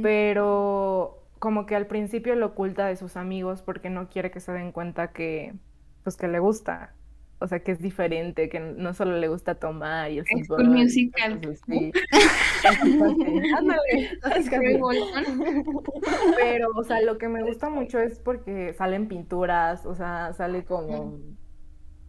Pero 0.00 1.22
como 1.38 1.66
que 1.66 1.76
al 1.76 1.86
principio 1.86 2.34
lo 2.36 2.46
oculta 2.46 2.86
de 2.86 2.96
sus 2.96 3.16
amigos 3.16 3.62
porque 3.62 3.90
no 3.90 4.08
quiere 4.08 4.30
que 4.30 4.40
se 4.40 4.52
den 4.52 4.72
cuenta 4.72 5.12
que, 5.12 5.54
pues 6.04 6.16
que 6.16 6.28
le 6.28 6.38
gusta. 6.38 6.94
O 7.42 7.48
sea, 7.48 7.60
que 7.60 7.72
es 7.72 7.80
diferente, 7.80 8.48
que 8.48 8.60
no 8.60 8.94
solo 8.94 9.18
le 9.18 9.26
gusta 9.26 9.56
tomar 9.56 10.12
y 10.12 10.18
el 10.18 10.24
Es 10.28 10.48
un 10.48 10.72
musical. 10.72 11.40
Sí. 11.66 11.92
Ándale. 13.58 14.18
Pero, 16.36 16.68
o 16.76 16.84
sea, 16.84 17.02
lo 17.02 17.18
que 17.18 17.28
me 17.28 17.42
gusta 17.42 17.68
mucho 17.68 17.98
es 17.98 18.20
porque 18.20 18.74
salen 18.74 19.08
pinturas, 19.08 19.84
o 19.86 19.94
sea, 19.94 20.32
sale 20.34 20.64
como, 20.64 21.18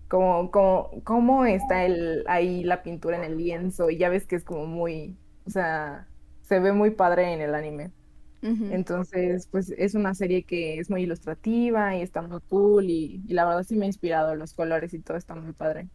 como, 0.07 0.51
como, 0.51 0.91
cómo 1.03 1.45
está 1.45 1.85
el, 1.85 2.23
ahí 2.27 2.63
la 2.63 2.83
pintura 2.83 3.17
en 3.17 3.23
el 3.23 3.37
lienzo 3.37 3.89
y 3.89 3.97
ya 3.97 4.09
ves 4.09 4.27
que 4.27 4.35
es 4.35 4.43
como 4.43 4.67
muy, 4.67 5.17
o 5.47 5.49
sea, 5.49 6.07
se 6.41 6.59
ve 6.59 6.73
muy 6.73 6.91
padre 6.91 7.33
en 7.33 7.41
el 7.41 7.55
anime. 7.55 7.91
Entonces, 8.69 9.47
pues 9.51 9.69
es 9.77 9.95
una 9.95 10.15
serie 10.15 10.45
que 10.45 10.79
es 10.79 10.89
muy 10.89 11.03
ilustrativa 11.03 11.95
y 11.95 12.01
está 12.01 12.21
muy 12.21 12.41
cool 12.50 12.89
y, 12.89 13.23
y 13.27 13.33
la 13.33 13.45
verdad 13.45 13.63
sí 13.63 13.75
me 13.77 13.85
ha 13.85 13.88
inspirado 13.88 14.35
los 14.35 14.53
colores 14.53 14.93
y 14.93 15.01
todo 15.01 15.17
está 15.17 15.35
muy 15.35 15.53
padre. 15.53 15.89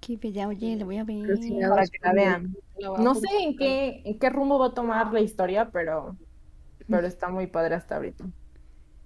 Qué 0.00 0.16
bella, 0.16 0.48
oye, 0.48 0.76
le 0.76 0.84
voy 0.84 0.98
a 0.98 1.04
ver. 1.04 1.38
Para 1.68 1.88
que 1.88 1.98
la 2.02 2.12
vean. 2.12 2.54
No 2.98 3.14
sé 3.14 3.26
en 3.42 3.56
qué, 3.56 4.02
en 4.04 4.18
qué 4.18 4.30
rumbo 4.30 4.58
va 4.58 4.66
a 4.68 4.74
tomar 4.74 5.12
la 5.12 5.20
historia, 5.20 5.70
pero, 5.70 6.18
pero 6.88 7.06
está 7.06 7.28
muy 7.30 7.46
padre 7.48 7.76
hasta 7.76 7.96
ahorita. 7.96 8.26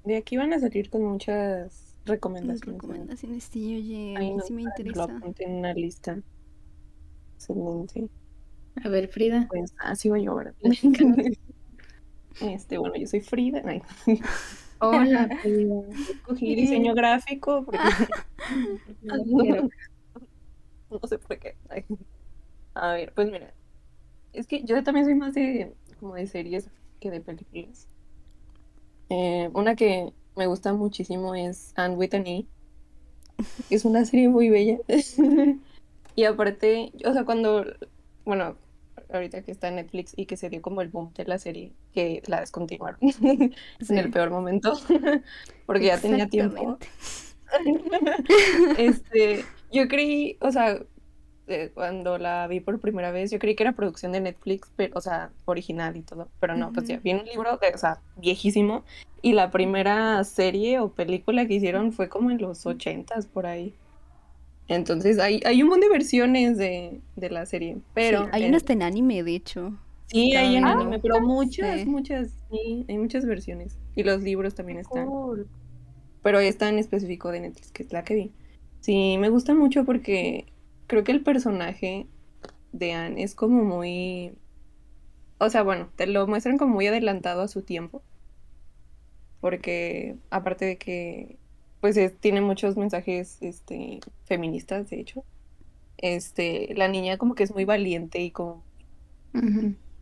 De 0.05 0.17
aquí 0.17 0.39
van 0.39 0.55
a 0.55 0.59
salir 0.59 0.89
con 0.89 1.05
muchas 1.05 1.97
recomendaciones. 2.07 2.81
Recomendaciones, 2.81 3.45
sí, 3.45 3.77
oye, 3.77 4.19
a 4.19 4.21
Ay, 4.21 4.33
mí 4.33 4.39
no, 4.39 4.43
sí 4.43 4.53
me 4.53 4.63
Lo 4.95 5.03
interesa. 5.03 5.05
apunté 5.05 5.45
en 5.45 5.55
una 5.59 5.73
lista. 5.75 6.21
Excelente. 7.39 8.11
A 8.85 8.89
ver, 8.89 9.09
Frida. 9.09 9.47
Pues 9.49 9.75
así 9.79 10.09
voy 10.09 10.25
yo 10.25 10.33
ahora. 10.33 10.55
Este, 12.41 12.77
bueno, 12.77 12.97
yo 12.97 13.07
soy 13.07 13.21
Frida. 13.21 13.63
Ay. 13.65 13.81
Hola, 14.81 15.27
Frida. 15.43 15.83
Escogí 16.11 16.55
diseño 16.55 16.95
gráfico 16.95 17.65
porque 17.65 17.79
Quiero. 19.41 19.69
no 20.91 21.01
sé 21.09 21.19
por 21.19 21.39
qué. 21.39 21.57
Ay. 21.71 21.85
A 22.75 22.93
ver, 22.93 23.15
pues 23.15 23.31
mira, 23.31 23.55
es 24.35 24.47
que 24.47 24.63
yo 24.65 24.83
también 24.85 25.07
soy 25.07 25.15
más 25.15 25.33
de 25.33 25.73
como 25.99 26.15
de 26.15 26.27
series 26.27 26.69
que 27.01 27.11
de 27.11 27.23
películas. 27.23 27.89
Eh, 29.09 29.49
una 29.55 29.75
que 29.77 30.13
me 30.37 30.47
gusta 30.47 30.75
muchísimo 30.75 31.35
es 31.35 31.73
Anne 31.77 31.97
with 31.97 32.15
an 32.15 32.27
E. 32.27 32.47
Es 33.71 33.87
una 33.87 34.05
serie 34.05 34.29
muy 34.29 34.51
bella. 34.51 34.79
Y 36.15 36.25
aparte, 36.25 36.93
o 37.05 37.13
sea, 37.13 37.25
cuando, 37.25 37.65
bueno, 38.25 38.57
ahorita 39.13 39.43
que 39.43 39.53
está 39.53 39.69
en 39.69 39.77
Netflix 39.77 40.13
y 40.17 40.27
que 40.27 40.37
se 40.37 40.49
dio 40.51 40.61
como 40.63 40.81
el 40.83 40.89
boom 40.89 41.13
de 41.15 41.25
la 41.25 41.39
serie, 41.39 41.73
que 41.93 42.23
la 42.27 42.41
descontinuaron 42.41 42.99
en 43.23 43.53
el 43.99 44.05
Sí. 44.05 44.11
peor 44.11 44.31
momento, 44.31 44.73
porque 45.67 45.87
ya 45.87 45.99
tenía 46.01 46.29
tiempo. 46.29 46.79
Este, 48.79 49.45
yo 49.73 49.89
creí, 49.89 50.37
o 50.41 50.51
sea, 50.51 50.81
eh, 51.49 51.71
cuando 51.75 52.19
la 52.19 52.47
vi 52.49 52.61
por 52.61 52.81
primera 52.81 53.11
vez, 53.13 53.31
yo 53.31 53.39
creí 53.39 53.55
que 53.55 53.63
era 53.63 53.73
producción 53.73 54.13
de 54.13 54.21
Netflix, 54.21 54.71
pero, 54.77 54.95
o 54.97 55.01
sea, 55.01 55.31
original 55.45 55.97
y 55.97 56.03
todo, 56.03 56.29
pero 56.41 56.57
no, 56.57 56.73
pues 56.73 56.89
ya 56.89 56.99
vi 56.99 57.15
un 57.15 57.25
libro, 57.25 57.57
de- 57.59 57.73
o 57.75 57.79
sea, 57.79 58.01
viejísimo, 58.17 58.85
y 59.23 59.33
la 59.33 59.51
primera 59.51 60.23
serie 60.25 60.81
o 60.81 60.91
película 60.91 61.47
que 61.47 61.55
hicieron 61.55 61.93
fue 61.93 62.09
como 62.09 62.31
en 62.31 62.39
los 62.39 62.67
ochentas, 62.67 63.27
por 63.27 63.47
ahí. 63.47 63.73
Entonces, 64.69 65.19
hay, 65.19 65.41
hay 65.45 65.63
un 65.63 65.69
montón 65.69 65.89
de 65.89 65.95
versiones 65.95 66.59
de, 66.59 67.01
de 67.15 67.31
la 67.31 67.47
serie, 67.47 67.79
pero... 67.95 68.25
Sí, 68.25 68.31
hay 68.33 68.45
eh, 68.45 68.49
una 68.49 68.57
hasta 68.57 68.73
en 68.73 68.83
anime, 68.83 69.23
de 69.23 69.35
hecho. 69.37 69.79
Sí, 70.07 70.35
hay 70.35 70.57
en 70.57 70.65
anime, 70.65 70.99
pero 70.99 71.21
muchas, 71.21 71.81
Sí. 71.81 71.87
muchas, 71.87 72.31
sí, 72.51 72.85
hay 72.89 72.99
muchas 72.99 73.25
versiones. 73.27 73.79
Y 73.95 74.03
los 74.03 74.23
libros 74.23 74.55
también 74.55 74.79
están. 74.79 75.07
Cool. 75.07 75.49
Pero 76.23 76.41
esta 76.41 76.69
en 76.69 76.79
específico 76.79 77.31
de 77.31 77.41
Netflix, 77.41 77.71
que 77.73 77.83
es 77.85 77.93
la 77.93 78.05
que 78.05 78.15
vi. 78.15 78.33
Sí, 78.81 79.17
me 79.19 79.29
gusta 79.29 79.55
mucho 79.55 79.85
porque 79.85 80.47
creo 80.87 81.05
que 81.05 81.13
el 81.13 81.23
personaje 81.23 82.07
de 82.73 82.93
Anne 82.93 83.23
es 83.23 83.35
como 83.35 83.65
muy... 83.65 84.33
O 85.39 85.51
sea, 85.51 85.63
bueno, 85.63 85.91
te 85.97 86.07
lo 86.07 86.27
muestran 86.27 86.59
como 86.59 86.75
muy 86.75 86.87
adelantado 86.87 87.43
a 87.43 87.49
su 87.49 87.63
tiempo. 87.63 88.03
Porque 89.41 90.17
aparte 90.31 90.65
de 90.65 90.79
que, 90.79 91.39
pues 91.81 91.97
es- 91.97 92.19
tiene 92.21 92.41
muchos 92.41 92.77
mensajes 92.77 93.39
este, 93.43 94.01
feministas, 94.25 94.91
de 94.91 95.01
hecho. 95.01 95.25
Este, 95.99 96.75
la 96.77 96.89
niña 96.89 97.19
como 97.19 97.35
que 97.35 97.45
es 97.45 97.53
muy 97.55 97.65
valiente 97.65 98.21
y 98.21 98.31
como 98.33 98.65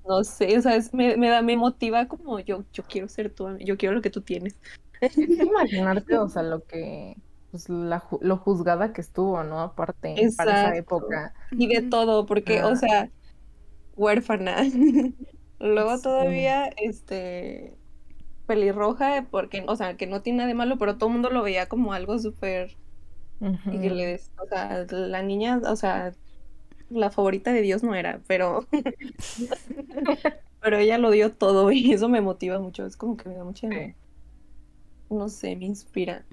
no 0.07 0.23
sé, 0.25 0.57
o 0.59 0.63
sea, 0.63 0.77
es- 0.77 0.93
me, 0.95 1.17
me 1.17 1.29
da, 1.29 1.43
me 1.43 1.57
motiva 1.57 2.09
como 2.09 2.39
yo, 2.41 2.65
yo 2.73 2.85
quiero 2.85 3.09
ser 3.09 3.35
tú, 3.35 3.57
yo 3.59 3.77
quiero 3.77 3.95
lo 3.95 4.03
que 4.03 4.11
tú 4.11 4.23
tienes. 4.23 4.59
Es 5.01 5.17
imaginarte, 5.39 6.19
o 6.19 6.29
sea, 6.29 6.43
lo 6.43 6.65
que, 6.65 7.17
pues 7.51 7.69
la, 7.69 8.07
lo 8.21 8.37
juzgada 8.39 8.93
que 8.93 9.01
estuvo, 9.01 9.43
¿no? 9.45 9.61
Aparte, 9.61 10.33
para 10.37 10.53
esa 10.53 10.77
Exacto. 10.77 10.77
época. 10.77 11.35
Y 11.51 11.69
de 11.69 11.83
todo, 11.83 12.27
porque, 12.27 12.63
o 12.63 12.75
sea, 12.77 13.11
huérfana. 13.97 14.63
Luego 15.61 16.01
Sí. 16.01 16.03
todavía, 16.03 16.67
este, 16.77 17.79
pelirroja, 18.47 19.29
porque, 19.31 19.65
o 19.69 19.77
sea, 19.77 19.97
que 19.97 20.07
no 20.07 20.23
tiene 20.23 20.39
nada 20.39 20.49
de 20.49 20.55
malo, 20.55 20.79
pero 20.79 20.99
todo 20.99 21.09
el 21.11 21.15
mundo 21.15 21.31
lo 21.31 21.43
veía 21.43 21.69
como 21.69 21.93
algo 21.93 22.19
súper, 22.19 22.79
y 23.71 23.81
que 23.81 23.91
des- 23.91 24.33
o 24.39 24.47
sea, 24.49 24.87
la 24.91 25.23
niña, 25.23 25.61
o 25.67 25.77
sea, 25.77 26.15
la 26.91 27.11
favorita 27.13 27.53
de 27.53 27.63
Dios 27.63 27.83
no 27.85 27.95
era, 27.97 28.23
pero, 28.29 28.69
pero 30.61 30.79
ella 30.79 30.99
lo 30.99 31.11
dio 31.11 31.35
todo 31.37 31.71
y 31.73 31.93
eso 31.93 32.09
me 32.09 32.21
motiva 32.21 32.59
mucho, 32.61 32.87
es 32.87 32.97
como 32.97 33.17
que 33.17 33.29
me 33.29 33.37
da 33.37 33.45
mucha, 33.45 33.69
Sí. 33.71 33.95
no 35.09 35.29
sé, 35.29 35.57
me 35.57 35.67
inspira. 35.67 36.27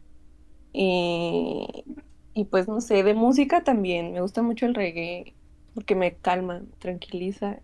Y, 0.73 1.85
y 2.33 2.45
pues 2.47 2.67
no 2.67 2.81
sé, 2.81 3.03
de 3.03 3.13
música 3.15 3.63
también, 3.63 4.13
me 4.13 4.21
gusta 4.21 4.41
mucho 4.43 4.65
el 4.65 4.75
reggae 4.75 5.37
porque 5.73 5.95
me 5.95 6.17
calma, 6.19 6.61
me 6.61 6.77
tranquiliza. 6.77 7.63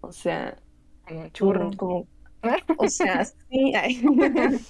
O 0.00 0.10
sea, 0.12 0.62
Como 1.06 1.30
churro. 1.30 1.70
como, 1.76 2.08
o 2.78 2.88
sea, 2.88 3.24
sí, 3.24 3.74
ay. 3.74 4.02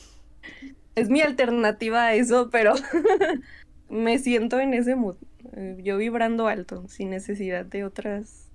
Es 0.97 1.11
mi 1.11 1.21
alternativa 1.21 2.07
a 2.07 2.15
eso, 2.15 2.49
pero 2.51 2.73
me 3.91 4.19
siento 4.19 4.59
en 4.61 4.73
ese 4.73 4.97
mood, 4.97 5.17
eh, 5.53 5.77
yo 5.83 5.99
vibrando 5.99 6.49
alto, 6.49 6.89
sin 6.89 7.11
necesidad 7.11 7.67
de 7.67 7.85
otras, 7.85 8.51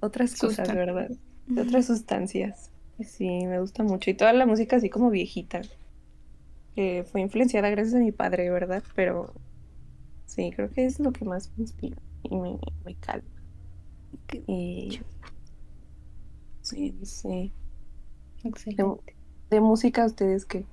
otras 0.00 0.34
cosas, 0.36 0.72
¿verdad? 0.72 1.10
De 1.46 1.60
otras 1.60 1.86
sustancias. 1.86 2.70
Sí, 3.00 3.46
me 3.46 3.60
gusta 3.60 3.82
mucho. 3.82 4.10
Y 4.10 4.14
toda 4.14 4.32
la 4.32 4.46
música 4.46 4.76
así 4.76 4.88
como 4.88 5.10
viejita, 5.10 5.60
que 6.74 7.04
fue 7.10 7.20
influenciada 7.20 7.68
gracias 7.68 7.94
a 7.96 7.98
mi 7.98 8.12
padre, 8.12 8.50
¿verdad? 8.50 8.82
Pero 8.94 9.34
sí, 10.24 10.52
creo 10.56 10.70
que 10.70 10.86
es 10.86 11.00
lo 11.00 11.12
que 11.12 11.26
más 11.26 11.52
me 11.56 11.64
inspira 11.64 12.00
y 12.22 12.36
me, 12.36 12.58
me 12.84 12.94
calma. 12.96 13.28
Y 14.46 15.00
sí, 16.62 16.98
sí. 17.02 17.52
Excelente. 18.44 18.76
De, 18.76 18.96
de 19.50 19.60
música, 19.62 20.04
¿ustedes 20.06 20.44
qué? 20.46 20.68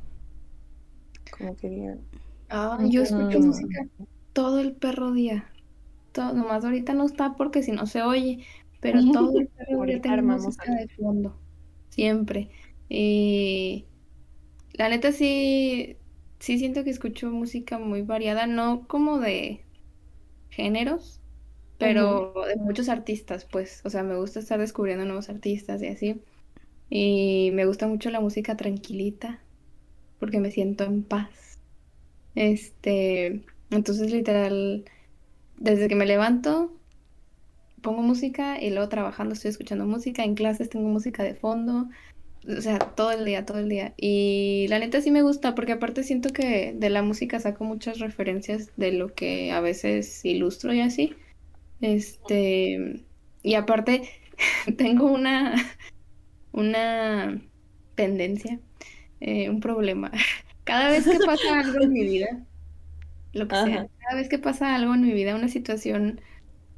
Como 1.31 1.55
que 1.55 1.69
digan. 1.69 2.07
Ah, 2.49 2.79
yo 2.83 3.01
escucho 3.01 3.39
Mm. 3.39 3.41
música 3.41 3.79
todo 4.33 4.59
el 4.59 4.75
perro 4.75 5.11
día. 5.13 5.53
Todo, 6.11 6.33
nomás 6.33 6.65
ahorita 6.65 6.93
no 6.93 7.05
está 7.05 7.35
porque 7.35 7.63
si 7.63 7.71
no 7.71 7.85
se 7.87 8.01
oye, 8.03 8.45
pero 8.79 9.05
todo 9.11 9.39
el 9.39 9.49
perro 9.49 9.81
día 9.81 10.01
tengo 10.01 10.23
música 10.27 10.71
algo. 10.71 10.75
de 10.75 10.87
fondo. 10.89 11.41
Siempre. 11.89 12.51
Y 12.89 13.89
la 14.73 14.89
neta 14.89 15.11
sí, 15.13 15.97
sí 16.39 16.59
siento 16.59 16.83
que 16.83 16.91
escucho 16.91 17.31
música 17.31 17.79
muy 17.79 18.03
variada, 18.03 18.47
no 18.47 18.87
como 18.87 19.19
de 19.19 19.65
géneros, 20.49 21.21
pero 21.77 22.33
de 22.47 22.57
muchos 22.57 22.89
artistas, 22.89 23.45
pues. 23.45 23.81
O 23.85 23.89
sea, 23.91 24.03
me 24.03 24.17
gusta 24.17 24.39
estar 24.41 24.59
descubriendo 24.59 25.05
nuevos 25.05 25.29
artistas 25.29 25.81
y 25.83 25.87
así. 25.87 26.23
Y 26.89 27.51
me 27.53 27.65
gusta 27.65 27.87
mucho 27.87 28.09
la 28.09 28.19
música 28.19 28.57
tranquilita, 28.57 29.39
porque 30.19 30.39
me 30.39 30.51
siento 30.51 30.83
en 30.83 31.03
paz. 31.03 31.59
Este, 32.35 33.43
entonces 33.69 34.11
literal, 34.11 34.85
desde 35.57 35.87
que 35.87 35.95
me 35.95 36.05
levanto, 36.05 36.73
pongo 37.81 38.01
música 38.01 38.61
y 38.61 38.69
luego 38.71 38.89
trabajando 38.89 39.33
estoy 39.33 39.51
escuchando 39.51 39.85
música, 39.85 40.23
en 40.23 40.35
clases 40.35 40.69
tengo 40.69 40.89
música 40.89 41.23
de 41.23 41.35
fondo, 41.35 41.89
o 42.47 42.61
sea, 42.61 42.79
todo 42.79 43.11
el 43.11 43.25
día, 43.25 43.45
todo 43.45 43.59
el 43.59 43.69
día. 43.69 43.93
Y 43.97 44.67
la 44.69 44.79
neta 44.79 45.01
sí 45.01 45.11
me 45.11 45.21
gusta 45.21 45.55
porque 45.55 45.73
aparte 45.73 46.03
siento 46.03 46.29
que 46.29 46.73
de 46.73 46.89
la 46.89 47.01
música 47.01 47.39
saco 47.39 47.63
muchas 47.63 47.99
referencias 47.99 48.71
de 48.77 48.91
lo 48.91 49.13
que 49.13 49.51
a 49.51 49.61
veces 49.61 50.23
ilustro 50.25 50.73
y 50.73 50.81
así. 50.81 51.15
Este, 51.81 53.01
y 53.43 53.53
aparte 53.55 54.09
tengo 54.77 55.05
una, 55.05 55.55
una 56.51 57.41
tendencia, 57.95 58.59
eh, 59.19 59.49
un 59.49 59.59
problema. 59.59 60.11
Cada 60.63 60.89
vez 60.89 61.07
que 61.07 61.19
pasa 61.19 61.59
algo 61.59 61.81
en 61.81 61.93
mi 61.93 62.03
vida, 62.03 62.45
lo 63.33 63.47
que 63.47 63.55
sea, 63.55 63.87
cada 63.99 64.15
vez 64.15 64.29
que 64.29 64.37
pasa 64.37 64.75
algo 64.75 64.93
en 64.93 65.01
mi 65.01 65.13
vida, 65.13 65.35
una 65.35 65.47
situación 65.47 66.21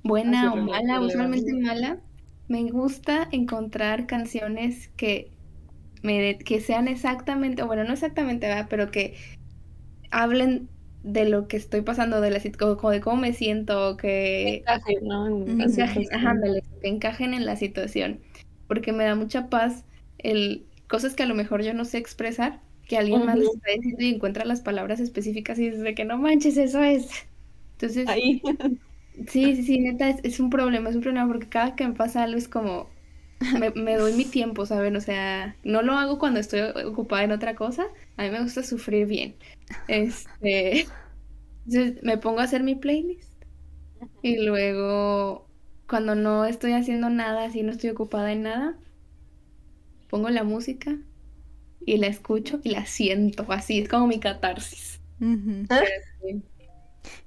buena 0.04 0.54
o 0.54 0.56
mala, 0.58 1.02
usualmente 1.02 1.54
mala, 1.54 2.00
me 2.48 2.70
gusta 2.72 3.28
encontrar 3.32 4.08
canciones 4.08 4.90
que 4.96 5.32
me 6.04 6.38
que 6.38 6.62
sean 6.62 6.88
exactamente, 6.88 7.64
bueno, 7.64 7.84
no 7.84 7.94
exactamente, 7.94 8.48
pero 8.70 8.92
que 8.92 9.16
hablen 10.10 10.70
de 11.04 11.28
lo 11.28 11.48
que 11.48 11.58
estoy 11.58 11.82
pasando, 11.82 12.22
de 12.22 12.32
la 12.32 12.40
de 12.40 13.02
cómo 13.02 13.16
me 13.18 13.34
siento, 13.34 13.98
que 13.98 14.58
encajen, 14.58 15.08
¿no? 15.08 15.46
que 16.82 16.88
encajen 16.88 17.34
en 17.34 17.46
la 17.46 17.56
situación, 17.56 18.20
porque 18.72 18.94
me 18.94 19.04
da 19.04 19.16
mucha 19.16 19.50
paz 19.50 19.84
el 20.18 20.66
cosas 20.88 21.14
que 21.14 21.24
a 21.24 21.26
lo 21.26 21.36
mejor 21.36 21.62
yo 21.62 21.74
no 21.74 21.84
sé 21.84 21.98
expresar, 21.98 22.62
que 22.88 22.98
alguien 22.98 23.26
más 23.26 23.38
les 23.38 23.50
está 23.50 23.70
diciendo 23.70 24.02
y 24.02 24.16
encuentra 24.16 24.46
las 24.46 24.62
palabras 24.62 25.02
específicas 25.02 25.60
y 25.60 25.72
dice 25.72 25.94
que 25.94 26.06
no 26.06 26.18
manches, 26.18 26.56
eso 26.56 26.82
es. 26.82 27.10
Entonces, 27.74 28.08
Ahí. 28.08 28.42
sí, 29.28 29.58
sí, 29.58 29.64
sí, 29.64 29.80
neta, 29.80 30.12
es, 30.24 30.40
un 30.40 30.50
problema, 30.50 30.90
es 30.90 30.96
un 30.96 31.02
problema 31.02 31.28
porque 31.28 31.50
cada 31.50 31.76
que 31.76 31.86
me 31.86 31.96
pasa 31.96 32.24
algo 32.24 32.38
es 32.38 32.48
como, 32.48 32.88
me, 33.60 33.72
me, 33.72 33.98
doy 33.98 34.14
mi 34.14 34.24
tiempo, 34.24 34.66
¿saben? 34.66 34.96
O 34.96 35.02
sea, 35.02 35.58
no 35.66 35.82
lo 35.82 35.96
hago 35.96 36.18
cuando 36.18 36.40
estoy 36.40 36.62
ocupada 36.86 37.26
en 37.26 37.34
otra 37.34 37.56
cosa, 37.56 37.88
a 38.16 38.24
mí 38.24 38.30
me 38.30 38.42
gusta 38.42 38.64
sufrir 38.64 39.06
bien. 39.06 39.36
Este, 39.90 40.88
entonces 41.66 42.02
me 42.04 42.18
pongo 42.18 42.40
a 42.40 42.44
hacer 42.44 42.64
mi 42.64 42.76
playlist 42.76 43.34
y 44.22 44.38
luego 44.38 45.51
cuando 45.92 46.16
no 46.16 46.46
estoy 46.46 46.72
haciendo 46.72 47.10
nada, 47.10 47.44
así 47.44 47.64
no 47.64 47.72
estoy 47.74 47.90
ocupada 47.90 48.32
en 48.32 48.44
nada, 48.44 48.78
pongo 50.10 50.30
la 50.30 50.46
música 50.46 50.98
y 51.86 51.98
la 51.98 52.08
escucho 52.08 52.62
y 52.64 52.70
la 52.70 52.86
siento, 52.86 53.46
así 53.50 53.80
es 53.80 53.90
como 53.90 54.08
mi 54.08 54.18
catarsis. 54.18 55.02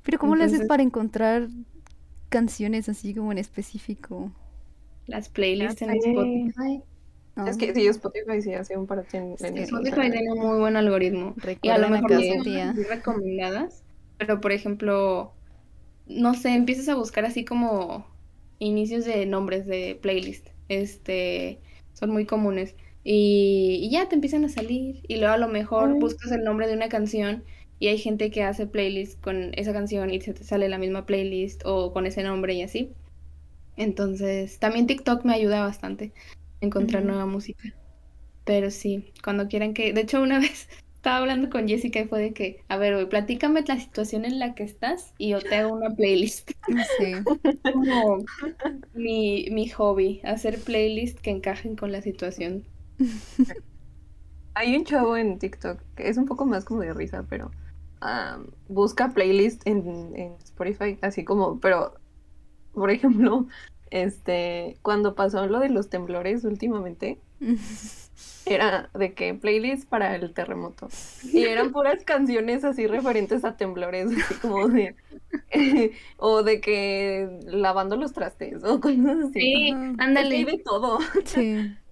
Pero 0.03 0.19
¿cómo 0.19 0.35
le 0.35 0.45
haces 0.45 0.67
para 0.67 0.83
encontrar 0.83 1.49
canciones 2.31 2.89
así 2.89 3.15
como 3.15 3.33
en 3.33 3.37
específico? 3.37 4.33
Las 5.09 5.29
playlists 5.29 5.83
en 5.83 5.91
Spotify. 5.91 6.83
Es 7.47 7.59
que 7.59 7.75
sí, 7.75 7.87
Spotify 7.87 8.41
sí 8.41 8.55
hace 8.55 8.79
un 8.79 8.87
para 8.87 9.03
ti. 9.03 9.19
Spotify 9.19 10.11
tiene 10.11 10.33
un 10.33 10.39
muy 10.39 10.59
buen 10.59 10.77
algoritmo. 10.79 11.35
y 11.61 11.69
a 11.69 11.77
lo 11.77 11.91
mejor 11.91 12.13
son 12.13 12.85
recomendadas, 12.89 13.85
pero 14.17 14.41
por 14.41 14.53
ejemplo, 14.53 15.35
no 16.07 16.33
sé, 16.33 16.55
empiezas 16.55 16.89
a 16.89 16.95
buscar 16.95 17.27
así 17.27 17.45
como 17.45 18.14
inicios 18.65 19.05
de 19.05 19.27
nombres 19.27 19.67
de 19.67 19.99
playlist. 20.01 20.49
Este, 20.69 21.61
son 21.93 22.11
muy 22.11 22.27
comunes. 22.27 22.75
Y, 23.05 23.89
ya 23.91 24.09
te 24.09 24.15
empiezan 24.15 24.45
a 24.45 24.49
salir. 24.49 25.03
Y 25.09 25.17
luego 25.17 25.35
a 25.35 25.39
lo 25.39 25.49
mejor 25.49 25.99
buscas 25.99 26.33
el 26.33 26.45
nombre 26.45 26.67
de 26.67 26.75
una 26.75 26.89
canción 26.89 27.45
y 27.79 27.89
hay 27.89 27.99
gente 27.99 28.31
que 28.31 28.43
hace 28.43 28.67
playlist 28.67 29.21
con 29.21 29.51
esa 29.55 29.73
canción 29.73 30.11
y 30.11 30.21
se 30.21 30.33
te 30.33 30.45
sale 30.45 30.69
la 30.69 30.79
misma 30.79 31.07
playlist 31.07 31.63
o 31.67 31.93
con 31.93 32.07
ese 32.07 32.23
nombre 32.23 32.55
y 32.55 32.63
así. 32.63 32.93
Entonces, 33.77 34.59
también 34.59 34.87
TikTok 34.87 35.25
me 35.25 35.35
ayuda 35.35 35.61
bastante 35.61 36.13
a 36.63 36.67
encontrar 36.67 37.05
nueva 37.05 37.27
música. 37.27 37.75
Pero 38.45 38.71
sí, 38.71 39.13
cuando 39.23 39.49
quieran 39.49 39.75
que... 39.75 39.93
De 39.93 40.03
hecho, 40.03 40.23
una 40.23 40.39
vez 40.41 40.69
estaba 41.05 41.19
hablando 41.19 41.51
con 41.51 41.69
Jessica 41.69 42.01
y 42.01 42.07
fue 42.07 42.19
de 42.19 42.33
que, 42.33 42.65
a 42.67 42.79
ver, 42.79 43.07
platícame 43.11 43.63
la 43.69 43.79
situación 43.79 44.25
en 44.25 44.39
la 44.39 44.55
que 44.55 44.63
estás 44.63 45.13
y 45.19 45.29
yo 45.33 45.39
te 45.39 45.55
hago 45.57 45.75
una 45.75 45.91
playlist. 45.91 46.53
Sí. 46.99 47.13
Como 47.71 48.25
mi, 48.95 49.49
mi 49.51 49.69
hobby, 49.69 50.23
hacer 50.25 50.59
playlists 50.59 51.21
que 51.21 51.29
encajen 51.29 51.77
con 51.77 51.93
la 51.93 52.01
situación. 52.01 52.65
Hay 54.55 54.75
un 54.75 54.85
chavo 54.87 55.19
en 55.19 55.39
TikTok 55.39 55.79
que 55.95 56.09
es 56.09 56.17
un 56.17 56.25
poco 56.25 56.47
más 56.47 56.65
como 56.65 56.81
de 56.81 56.95
risa, 56.95 57.27
pero 57.29 57.51
busca 58.69 59.11
playlist 59.11 59.61
en, 59.67 60.13
en 60.17 60.33
Spotify, 60.43 60.97
así 61.03 61.23
como, 61.23 61.61
pero, 61.61 61.93
por 62.73 62.91
ejemplo, 62.91 63.47
este, 63.91 64.79
cuando 64.81 65.15
pasó 65.15 65.47
lo 65.49 65.61
de 65.61 65.69
los 65.69 65.91
temblores 65.91 66.45
últimamente, 66.45 67.19
era 68.47 68.91
de 68.95 69.15
que 69.15 69.35
playlist 69.35 69.89
para 69.89 70.15
el 70.17 70.33
terremoto. 70.33 70.89
Y 71.25 71.43
eran 71.45 71.73
puras 71.73 72.05
canciones 72.05 72.65
así 72.65 72.87
referentes 72.87 73.45
a 73.45 73.57
temblores, 73.57 74.11
así 74.13 74.35
como 74.41 74.69
de. 74.69 74.95
o 76.19 76.43
de 76.43 76.61
que 76.61 77.39
lavando 77.47 77.97
los 77.97 78.13
trastes, 78.13 78.63
o 78.65 78.81
cosas 78.81 79.31
así. 79.31 79.41
Sí, 79.41 79.71
ándale. 79.99 80.45
de 80.45 80.59
todo. 80.59 80.99
Sí. 81.25 81.75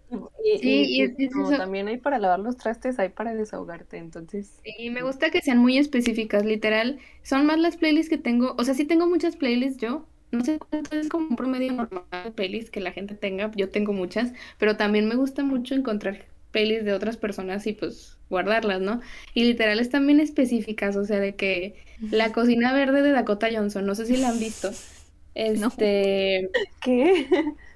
Y, 0.45 1.05
y, 1.16 1.29
como 1.31 1.51
también 1.57 1.88
hay 1.88 1.97
para 1.97 2.18
lavar 2.18 2.38
los 2.38 2.59
trastes, 2.59 2.99
hay 2.99 3.09
para 3.09 3.35
desahogarte, 3.35 3.97
entonces. 3.97 4.61
Sí, 4.62 4.90
me 4.90 5.03
gusta 5.03 5.31
que 5.31 5.40
sean 5.40 5.57
muy 5.57 5.79
específicas, 5.79 6.45
literal. 6.45 6.99
Son 7.23 7.47
más 7.47 7.59
las 7.59 7.79
playlists 7.79 8.11
que 8.11 8.18
tengo, 8.18 8.55
o 8.59 8.64
sea, 8.64 8.75
sí 8.75 8.85
tengo 8.85 9.07
muchas 9.07 9.37
playlists 9.37 9.81
yo, 9.81 10.05
no 10.33 10.45
sé 10.45 10.59
cuánto 10.59 10.97
es 10.97 11.09
como 11.09 11.29
un 11.29 11.37
promedio 11.37 11.73
normal 11.73 12.05
de 12.25 12.31
playlists 12.31 12.71
que 12.71 12.81
la 12.81 12.92
gente 12.92 13.14
tenga, 13.14 13.51
yo 13.55 13.68
tengo 13.68 13.92
muchas, 13.92 14.33
pero 14.59 14.77
también 14.77 15.07
me 15.07 15.14
gusta 15.14 15.45
mucho 15.45 15.75
encontrar 15.75 16.27
pelis 16.51 16.85
de 16.85 16.92
otras 16.92 17.16
personas 17.16 17.66
y 17.66 17.75
pues 17.75 18.18
guardarlas, 18.31 18.81
¿no? 18.81 19.01
Y 19.35 19.45
literal 19.45 19.79
están 19.79 20.07
bien 20.07 20.21
específicas, 20.21 20.97
o 20.97 21.05
sea, 21.05 21.21
de 21.21 21.35
que 21.35 21.77
la 22.01 22.33
cocina 22.33 22.73
verde 22.73 23.03
de 23.03 23.12
Dakota 23.12 23.49
Johnson, 23.53 23.87
no 23.87 23.95
sé 23.95 24.07
si 24.07 24.16
la 24.16 24.31
han 24.31 24.40
visto. 24.40 24.71
Este, 25.35 26.51
¿qué? 26.83 27.27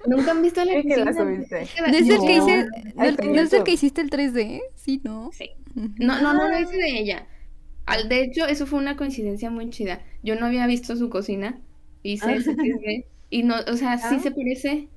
¿Nunca 0.05 0.31
han 0.31 0.41
visto 0.41 0.63
la 0.63 0.75
cocina? 0.75 1.05
¿No 1.05 1.97
es 1.97 2.09
el 2.09 2.19
que 2.19 2.37
hice, 2.37 2.67
no, 2.95 3.41
es 3.41 3.53
el 3.53 3.63
que 3.63 3.71
hiciste 3.71 4.01
el 4.01 4.09
3D? 4.09 4.61
Sí, 4.75 5.01
¿no? 5.03 5.31
Sí. 5.33 5.51
No, 5.75 6.21
no, 6.21 6.33
no 6.33 6.49
lo 6.49 6.59
hice 6.59 6.77
de 6.77 6.99
ella. 6.99 7.27
Al, 7.85 8.09
de 8.09 8.21
hecho, 8.21 8.45
eso 8.45 8.65
fue 8.65 8.79
una 8.79 8.95
coincidencia 8.97 9.49
muy 9.49 9.69
chida. 9.69 10.01
Yo 10.21 10.35
no 10.35 10.45
había 10.45 10.67
visto 10.67 10.95
su 10.95 11.09
cocina, 11.09 11.59
hice 12.13 12.35
ese 12.35 12.55
3D 12.55 13.05
y 13.29 13.43
no, 13.43 13.55
o 13.67 13.75
sea, 13.75 13.97
sí 13.97 14.15
ah. 14.17 14.19
se 14.19 14.31
parece. 14.31 14.87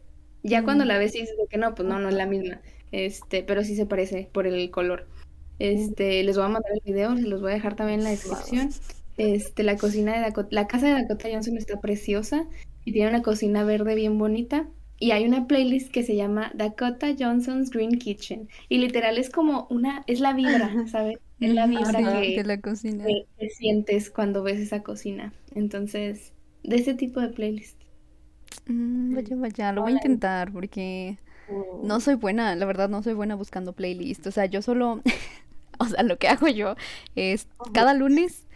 Ya 0.42 0.62
cuando 0.64 0.84
la 0.84 0.96
ves 0.96 1.14
y 1.14 1.20
dices 1.20 1.36
que 1.50 1.58
no, 1.58 1.74
pues 1.74 1.86
no, 1.86 1.98
no 1.98 2.08
es 2.08 2.14
la 2.14 2.26
misma. 2.26 2.60
Este, 2.92 3.42
pero 3.42 3.62
sí 3.62 3.76
se 3.76 3.86
parece 3.86 4.28
por 4.32 4.46
el 4.46 4.70
color. 4.70 5.06
Este, 5.58 6.22
les 6.24 6.36
voy 6.36 6.46
a 6.46 6.48
mandar 6.48 6.72
el 6.72 6.80
video, 6.84 7.14
se 7.16 7.22
los 7.22 7.42
voy 7.42 7.52
a 7.52 7.54
dejar 7.54 7.76
también 7.76 8.00
en 8.00 8.04
la 8.04 8.10
descripción. 8.10 8.70
Este, 9.18 9.62
la 9.62 9.76
cocina 9.76 10.14
de 10.14 10.20
Dakota, 10.20 10.48
la 10.50 10.66
casa 10.66 10.86
de 10.86 11.02
Dakota 11.02 11.28
Johnson 11.30 11.58
está 11.58 11.78
preciosa 11.78 12.46
y 12.86 12.92
tiene 12.92 13.10
una 13.10 13.22
cocina 13.22 13.64
verde 13.64 13.94
bien 13.94 14.18
bonita. 14.18 14.68
Y 14.98 15.12
hay 15.12 15.24
una 15.24 15.46
playlist 15.46 15.90
que 15.90 16.02
se 16.02 16.16
llama 16.16 16.50
Dakota 16.54 17.14
Johnson's 17.18 17.70
Green 17.70 17.98
Kitchen. 17.98 18.48
Y 18.68 18.78
literal 18.78 19.18
es 19.18 19.30
como 19.30 19.66
una, 19.70 20.04
es 20.06 20.20
la 20.20 20.32
vibra, 20.32 20.86
¿sabes? 20.88 21.18
Es 21.40 21.54
la 21.54 21.66
vibra 21.66 22.20
que, 22.20 22.42
la 22.44 22.60
cocina. 22.60 23.04
sientes 23.58 24.10
cuando 24.10 24.42
ves 24.42 24.60
esa 24.60 24.82
cocina. 24.82 25.32
Entonces, 25.54 26.32
de 26.62 26.76
ese 26.76 26.94
tipo 26.94 27.20
de 27.20 27.28
playlist. 27.28 27.80
Mm, 28.66 29.14
vaya, 29.14 29.36
vaya, 29.36 29.72
lo 29.72 29.82
voy 29.82 29.92
a 29.92 29.96
intentar 29.96 30.52
porque 30.52 31.18
no 31.82 32.00
soy 32.00 32.14
buena, 32.14 32.54
la 32.54 32.66
verdad 32.66 32.88
no 32.88 33.02
soy 33.02 33.14
buena 33.14 33.34
buscando 33.34 33.72
playlists. 33.72 34.26
O 34.26 34.30
sea, 34.30 34.46
yo 34.46 34.62
solo, 34.62 35.02
o 35.78 35.84
sea, 35.86 36.02
lo 36.02 36.18
que 36.18 36.28
hago 36.28 36.48
yo 36.48 36.76
es 37.14 37.48
cada 37.72 37.94
lunes 37.94 38.46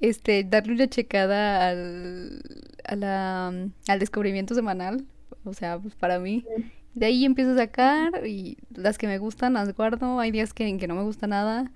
este 0.00 0.44
darle 0.44 0.72
una 0.72 0.88
checada 0.88 1.68
al, 1.68 2.42
a 2.84 2.96
la, 2.96 3.48
al 3.88 3.98
descubrimiento 3.98 4.54
semanal. 4.54 5.04
O 5.44 5.52
sea, 5.52 5.78
pues 5.78 5.94
para 5.94 6.18
mí. 6.18 6.44
De 6.94 7.06
ahí 7.06 7.24
empiezo 7.24 7.52
a 7.52 7.56
sacar 7.56 8.26
y 8.26 8.58
las 8.74 8.98
que 8.98 9.06
me 9.06 9.18
gustan 9.18 9.52
las 9.54 9.74
guardo. 9.74 10.18
Hay 10.18 10.30
días 10.32 10.52
que, 10.52 10.66
en 10.66 10.78
que 10.78 10.88
no 10.88 10.94
me 10.94 11.02
gusta 11.02 11.26
nada. 11.26 11.70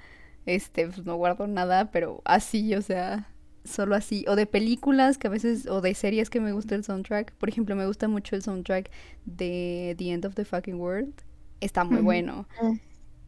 Este, 0.46 0.86
pues 0.86 1.04
no 1.04 1.16
guardo 1.16 1.46
nada, 1.46 1.90
pero 1.90 2.20
así, 2.24 2.74
o 2.74 2.82
sea, 2.82 3.28
solo 3.64 3.94
así, 3.94 4.24
o 4.28 4.36
de 4.36 4.46
películas 4.46 5.18
que 5.18 5.26
a 5.26 5.30
veces, 5.30 5.66
o 5.66 5.80
de 5.80 5.94
series 5.94 6.30
que 6.30 6.40
me 6.40 6.52
gusta 6.52 6.74
el 6.74 6.84
soundtrack. 6.84 7.32
Por 7.32 7.48
ejemplo, 7.48 7.74
me 7.76 7.86
gusta 7.86 8.08
mucho 8.08 8.36
el 8.36 8.42
soundtrack 8.42 8.90
de 9.24 9.94
The 9.98 10.10
End 10.10 10.26
of 10.26 10.34
the 10.34 10.44
Fucking 10.44 10.80
World. 10.80 11.12
Está 11.60 11.84
muy 11.84 12.02
bueno. 12.02 12.46
Ah. 12.60 12.74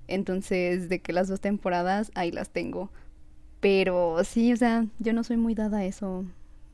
Entonces, 0.08 0.88
de 0.88 1.00
que 1.00 1.12
las 1.12 1.28
dos 1.28 1.40
temporadas, 1.40 2.12
ahí 2.14 2.30
las 2.30 2.50
tengo. 2.50 2.90
Pero 3.60 4.22
sí, 4.24 4.52
o 4.52 4.56
sea, 4.56 4.86
yo 4.98 5.12
no 5.12 5.24
soy 5.24 5.36
muy 5.36 5.54
dada 5.54 5.78
a 5.78 5.84
eso. 5.84 6.24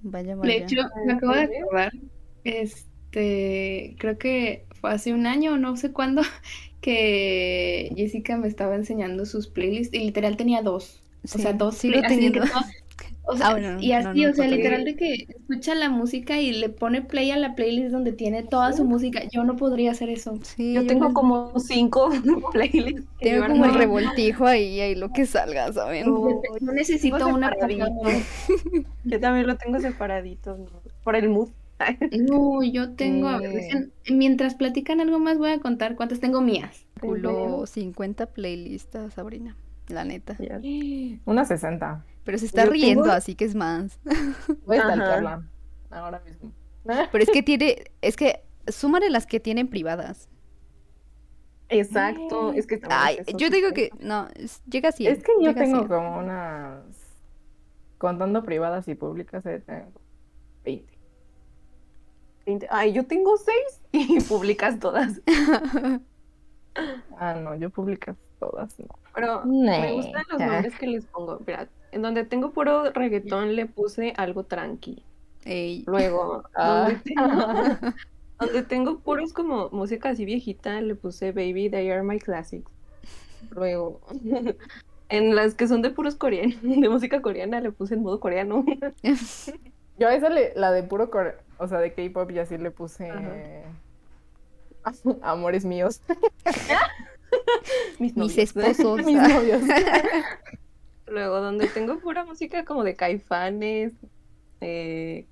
Vaya, 0.03 0.35
vaya. 0.35 0.53
De 0.53 0.65
hecho, 0.65 0.83
me 1.07 1.13
acabo 1.13 1.35
de 1.35 1.59
acordar, 1.59 1.93
este, 2.45 3.95
creo 3.99 4.19
que 4.19 4.67
fue 4.81 4.91
hace 4.91 5.15
un 5.15 5.27
año 5.27 5.53
o 5.53 5.59
no 5.59 5.77
sé 5.77 5.93
cuándo, 5.93 6.23
que 6.81 7.93
Jessica 7.97 8.37
me 8.37 8.49
estaba 8.49 8.75
enseñando 8.75 9.25
sus 9.25 9.47
playlists 9.47 9.95
y 9.95 10.01
literal 10.01 10.37
tenía 10.37 10.63
dos. 10.63 11.03
o 11.25 11.29
sea, 11.29 11.53
dos 11.53 11.77
sí, 11.77 11.89
lo 11.89 12.03
O 13.25 13.37
sea, 13.37 13.49
Ah, 13.49 13.51
bueno, 13.53 13.81
y 13.81 13.93
así, 13.93 14.23
no, 14.23 14.31
o 14.31 14.35
sea, 14.35 14.49
literal 14.49 14.85
de 14.85 14.97
que 14.97 15.15
escucha 15.29 15.75
la 15.77 15.89
música 15.89 16.41
y 16.41 16.53
le 16.53 16.69
pone 16.69 17.03
play 17.03 17.31
a 17.31 17.37
la 17.37 17.55
playlist 17.55 17.91
donde 17.93 18.13
tiene 18.13 18.43
toda 18.43 18.73
su 18.73 18.85
música. 18.85 19.23
Yo 19.33 19.45
no 19.45 19.57
podría 19.57 19.93
hacer 19.93 20.09
eso. 20.11 20.39
Sí, 20.43 20.75
Yo 20.75 20.87
tengo 20.87 21.09
no- 21.09 21.15
como 21.15 21.53
cinco 21.61 22.11
playlists. 22.53 23.07
Tengo 23.21 23.47
como 23.47 23.65
el 23.67 23.75
revoltijo 23.75 24.47
ahí, 24.47 24.81
ahí 24.81 24.95
lo 24.97 25.13
que 25.13 25.25
salga, 25.27 25.73
¿saben? 25.73 26.07
No, 26.07 26.43
Yo 26.61 26.73
necesito 26.73 27.29
una 27.29 27.51
para 27.51 27.61
cada 27.61 27.87
separadito. 27.87 28.01
uno. 28.01 28.11
Yo 29.05 29.21
también 29.21 29.47
lo 29.47 29.57
tengo 29.57 29.79
separadito 29.79 30.57
¿no? 30.59 30.67
por 31.05 31.17
el 31.17 31.29
mood. 31.29 31.49
No, 32.13 32.63
yo 32.63 32.93
tengo, 32.95 33.27
a 33.29 33.39
ver, 33.39 33.51
dejen- 33.53 33.91
mientras 34.09 34.55
platican 34.55 35.01
algo 35.01 35.19
más 35.19 35.39
voy 35.39 35.51
a 35.51 35.59
contar 35.59 35.97
cuántas 35.97 36.21
tengo 36.21 36.41
mías. 36.41 36.87
Culo 37.01 37.67
50 37.67 38.27
playlistas, 38.27 39.15
Sabrina, 39.15 39.57
la 39.89 40.05
neta. 40.05 40.37
Ya. 40.39 40.61
Unas 41.25 41.49
60. 41.49 42.05
Pero 42.25 42.39
se 42.39 42.47
está 42.47 42.65
Yo 42.67 42.71
riendo, 42.71 43.03
tengo- 43.05 43.15
así 43.17 43.35
que 43.35 43.45
es 43.45 43.55
más. 43.55 43.99
Voy 44.67 44.77
a 44.79 44.83
stalkearla 44.83 45.49
ahora 45.91 46.21
mismo. 46.25 46.53
Pero 47.13 47.25
es 47.25 47.31
que 47.31 47.43
tiene, 47.43 47.85
es 48.01 48.17
que 48.17 48.45
súmale 48.69 49.11
las 49.11 49.27
que 49.27 49.41
tienen 49.41 49.69
privadas. 49.69 50.29
Exacto, 51.69 52.53
es 52.53 52.67
que 52.67 52.81
Ay, 52.91 53.19
yo 53.39 53.49
digo 53.49 53.73
que, 53.73 53.91
no, 54.01 54.29
es- 54.35 54.63
llega 54.67 54.91
así. 54.91 55.07
Es 55.07 55.23
que 55.23 55.33
yo 55.41 55.55
tengo 55.55 55.89
como 55.89 56.19
unas. 56.19 56.85
Contando 57.99 58.43
privadas 58.43 58.89
y 58.89 58.95
públicas, 58.95 59.47
eh, 59.47 59.63
tengo 59.65 59.93
20. 60.65 60.93
20. 62.45 62.67
Ay, 62.71 62.93
yo 62.93 63.07
tengo 63.07 63.37
seis 63.39 63.81
y 63.93 64.21
publicas 64.21 64.79
todas. 64.81 65.21
Ah, 67.17 67.35
no, 67.35 67.55
yo 67.55 67.71
públicas 67.71 68.17
todas, 68.39 68.79
no. 68.81 68.87
Pero 69.15 69.45
Nee. 69.45 69.81
me 69.81 69.93
gustan 69.93 70.25
los 70.31 70.41
nombres 70.41 70.77
que 70.79 70.87
les 70.87 71.07
pongo. 71.07 71.41
Mira, 71.47 71.69
en 71.93 72.03
donde 72.03 72.25
tengo 72.25 72.51
puro 72.51 72.91
reggaetón 72.91 73.55
le 73.55 73.67
puse 73.67 74.15
algo 74.17 74.45
tranqui. 74.45 75.05
Ey, 75.45 75.85
Luego, 75.87 76.45
Ah. 76.55 76.89
donde, 76.89 77.01
tengo, 77.05 77.95
donde 78.41 78.63
tengo 78.63 78.99
puros 78.99 79.33
como 79.33 79.69
música 79.71 80.11
así 80.11 80.25
viejita, 80.25 80.81
le 80.81 80.95
puse 80.95 81.33
Baby, 81.33 81.71
They 81.71 81.91
Are 81.91 82.03
My 82.03 82.19
Classics. 82.19 82.71
Luego, 83.51 84.01
en 85.09 85.35
las 85.35 85.55
que 85.55 85.69
son 85.69 85.83
de 85.83 85.91
puros 85.91 86.15
coreanos, 86.15 86.63
de 86.63 86.89
música 86.89 87.21
coreana, 87.21 87.61
le 87.61 87.73
puse 87.73 87.95
en 87.95 88.03
modo 88.03 88.21
coreano. 88.21 88.65
Yo 89.99 90.09
a 90.09 90.15
esa 90.15 90.31
le, 90.31 90.53
la 90.55 90.73
de 90.73 90.85
puro 90.85 91.11
core, 91.11 91.35
o 91.59 91.67
sea, 91.67 91.79
de 91.79 91.93
K-pop 91.93 92.31
y 92.31 92.39
así 92.39 92.57
le 92.57 92.71
puse 92.71 93.11
Amores 95.23 95.65
míos. 95.65 96.01
Mis, 97.99 98.17
mis 98.17 98.39
esposos. 98.39 99.05
Mis 99.05 99.17
novios. 99.17 99.63
Luego, 101.13 101.41
donde 101.41 101.69
tengo 101.69 101.99
pura 101.99 102.25
música 102.25 102.65
como 102.65 102.85
de 102.85 102.97
Caifanes, 102.97 103.93
eh, 104.63 105.27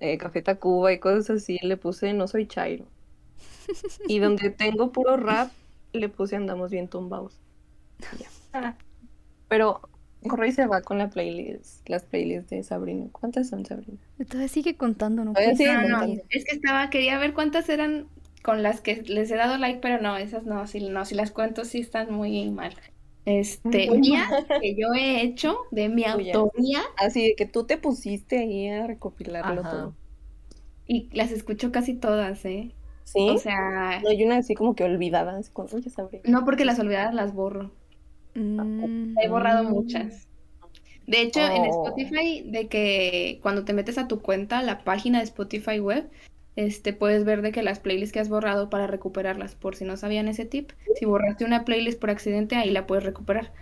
eh, 0.00 0.18
Café 0.18 0.40
Tacuba 0.40 0.92
y 0.92 0.98
cosas 0.98 1.42
así, 1.42 1.58
le 1.62 1.76
puse 1.76 2.12
No 2.14 2.26
Soy 2.26 2.46
Chairo. 2.46 2.86
Y 4.08 4.18
donde 4.18 4.50
tengo 4.50 4.92
puro 4.92 5.16
rap, 5.16 5.50
le 5.92 6.08
puse 6.08 6.36
Andamos 6.36 6.70
Bien 6.70 6.88
Tumbados. 6.88 7.38
Ya. 8.18 8.76
Pero 9.48 9.82
corre 10.26 10.48
y 10.48 10.52
se 10.52 10.66
va 10.66 10.80
con 10.80 10.98
la 10.98 11.10
playlist, 11.10 11.86
las 11.88 12.04
playlists 12.04 12.50
de 12.50 12.62
Sabrina. 12.62 13.06
¿Cuántas 13.12 13.48
son, 13.48 13.66
Sabrina? 13.66 13.98
Todavía 14.26 14.48
sigue 14.48 14.76
contando, 14.76 15.24
no. 15.24 15.34
Ah, 15.36 15.42
es 15.42 16.44
que 16.44 16.56
estaba, 16.56 16.88
quería 16.88 17.18
ver 17.18 17.34
cuántas 17.34 17.68
eran 17.68 18.06
con 18.42 18.62
las 18.62 18.80
que 18.80 19.02
les 19.02 19.30
he 19.30 19.36
dado 19.36 19.58
like, 19.58 19.80
pero 19.80 20.00
no, 20.00 20.16
esas 20.16 20.44
no, 20.44 20.66
si, 20.66 20.88
no, 20.88 21.04
si 21.04 21.14
las 21.14 21.30
cuento 21.30 21.64
sí 21.64 21.80
están 21.80 22.12
muy 22.12 22.50
mal. 22.50 22.74
Este, 23.26 23.90
mías 23.90 24.30
que 24.60 24.74
yo 24.74 24.92
he 24.94 25.22
hecho 25.22 25.56
de 25.70 25.88
mi 25.88 26.04
autoría 26.04 26.82
Así 26.98 27.28
de 27.28 27.34
que 27.36 27.46
tú 27.46 27.64
te 27.64 27.78
pusiste 27.78 28.38
ahí 28.38 28.68
a 28.68 28.86
recopilarlo 28.86 29.62
Ajá. 29.62 29.70
todo. 29.70 29.94
y 30.86 31.08
las 31.16 31.30
escucho 31.32 31.72
casi 31.72 31.94
todas, 31.94 32.44
¿eh? 32.44 32.70
¿Sí? 33.04 33.30
O 33.30 33.38
sea, 33.38 34.00
No, 34.02 34.10
hay 34.10 34.22
una 34.24 34.36
así 34.38 34.54
como 34.54 34.74
que 34.74 34.84
olvidada, 34.84 35.36
así 35.38 35.50
como, 35.52 35.68
no 36.24 36.44
porque 36.44 36.64
las 36.64 36.78
olvidadas 36.78 37.14
las 37.14 37.32
borro. 37.34 37.70
Mm, 38.34 39.16
He 39.18 39.28
borrado 39.28 39.64
muchas. 39.64 40.26
De 41.06 41.20
hecho, 41.20 41.40
en 41.40 41.62
Oh. 41.62 41.86
Spotify, 41.86 42.42
de 42.46 42.66
que 42.68 43.38
cuando 43.42 43.64
te 43.64 43.72
metes 43.74 43.98
a 43.98 44.08
tu 44.08 44.20
cuenta, 44.22 44.62
la 44.62 44.84
página 44.84 45.18
de 45.18 45.24
Spotify 45.24 45.78
web, 45.80 46.08
este, 46.56 46.92
puedes 46.92 47.24
ver 47.24 47.42
de 47.42 47.52
que 47.52 47.62
las 47.62 47.80
playlists 47.80 48.12
que 48.12 48.20
has 48.20 48.28
borrado 48.28 48.70
para 48.70 48.86
recuperarlas, 48.86 49.54
por 49.54 49.76
si 49.76 49.84
no 49.84 49.96
sabían 49.96 50.28
ese 50.28 50.44
tip, 50.44 50.70
si 50.96 51.04
borraste 51.04 51.44
una 51.44 51.64
playlist 51.64 52.00
por 52.00 52.10
accidente, 52.10 52.56
ahí 52.56 52.70
la 52.70 52.86
puedes 52.86 53.04
recuperar. 53.04 53.52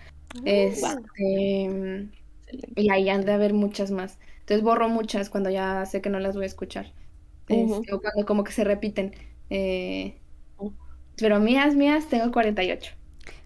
Este, 0.44 2.08
y 2.76 2.90
ahí 2.90 3.08
han 3.08 3.24
de 3.24 3.32
haber 3.32 3.54
muchas 3.54 3.90
más. 3.90 4.18
Entonces 4.40 4.62
borro 4.62 4.88
muchas 4.88 5.30
cuando 5.30 5.50
ya 5.50 5.84
sé 5.86 6.00
que 6.00 6.10
no 6.10 6.18
las 6.20 6.34
voy 6.34 6.44
a 6.44 6.46
escuchar. 6.46 6.92
Este, 7.48 7.92
o 7.92 8.00
cuando 8.00 8.26
como 8.26 8.44
que 8.44 8.52
se 8.52 8.64
repiten. 8.64 9.14
Eh, 9.50 10.16
pero 11.16 11.38
mías, 11.40 11.74
mías, 11.74 12.08
tengo 12.08 12.32
48. 12.32 12.94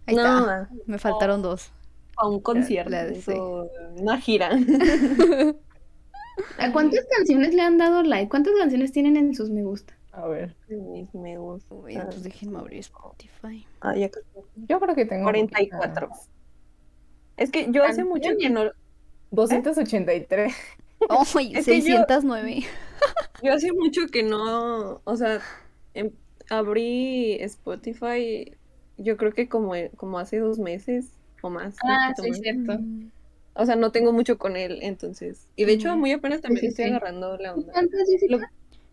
Ahí 0.06 0.14
está. 0.14 0.40
No, 0.40 0.68
Me 0.86 0.98
faltaron 0.98 1.42
dos. 1.42 1.72
a 2.16 2.28
un 2.28 2.40
concierto, 2.40 2.90
la 2.90 3.04
de- 3.04 3.20
sí. 3.20 3.32
una 3.96 4.20
gira. 4.20 4.50
¿A 6.58 6.72
cuántas 6.72 7.04
canciones 7.16 7.54
le 7.54 7.62
han 7.62 7.78
dado 7.78 8.02
like? 8.02 8.28
¿Cuántas 8.28 8.54
canciones 8.58 8.92
tienen 8.92 9.16
en 9.16 9.34
sus 9.34 9.50
me 9.50 9.62
gusta? 9.62 9.94
A 10.12 10.26
ver. 10.26 10.54
Mis 10.68 11.12
me 11.14 11.36
gusta. 11.38 11.74
Uy, 11.74 11.98
pues 11.98 12.22
déjenme 12.22 12.58
abrir 12.58 12.80
Spotify. 12.80 13.66
Ah, 13.80 13.94
ya 13.96 14.08
casi. 14.10 14.26
Yo 14.68 14.80
creo 14.80 14.94
que 14.94 15.04
tengo 15.04 15.24
44. 15.24 16.08
poquitas. 16.08 16.30
Es 17.36 17.50
que 17.50 17.68
yo 17.70 17.84
hace 17.84 18.04
mucho 18.04 18.30
que 18.38 18.48
no, 18.48 18.70
283. 19.30 20.54
¡Ay! 21.08 21.52
Es 21.54 21.66
que 21.66 21.80
yo- 21.82 21.96
609. 21.98 22.64
yo 23.42 23.52
hace 23.52 23.72
mucho 23.72 24.06
que 24.06 24.22
no, 24.22 25.00
o 25.04 25.16
sea, 25.16 25.40
em- 25.92 26.12
abrí 26.48 27.34
Spotify, 27.42 28.56
yo 28.96 29.16
creo 29.18 29.32
que 29.32 29.48
como, 29.48 29.72
como 29.96 30.18
hace 30.18 30.38
dos 30.38 30.58
meses 30.58 31.10
o 31.42 31.50
más. 31.50 31.76
Ah, 31.84 32.14
sí, 32.16 32.32
cierto. 32.32 32.78
Mm, 32.78 33.10
O 33.56 33.66
sea, 33.66 33.76
no 33.76 33.90
tengo 33.90 34.12
mucho 34.12 34.38
con 34.38 34.56
él, 34.56 34.78
entonces. 34.82 35.48
Y 35.56 35.64
de 35.64 35.72
hecho, 35.72 35.96
muy 35.96 36.12
apenas 36.12 36.40
también 36.40 36.60
sí, 36.60 36.66
estoy 36.68 36.84
sí. 36.86 36.90
agarrando 36.90 37.36
la 37.38 37.54
onda. 37.54 37.72
¿Cuántas? 37.72 38.00
Lo, 38.28 38.38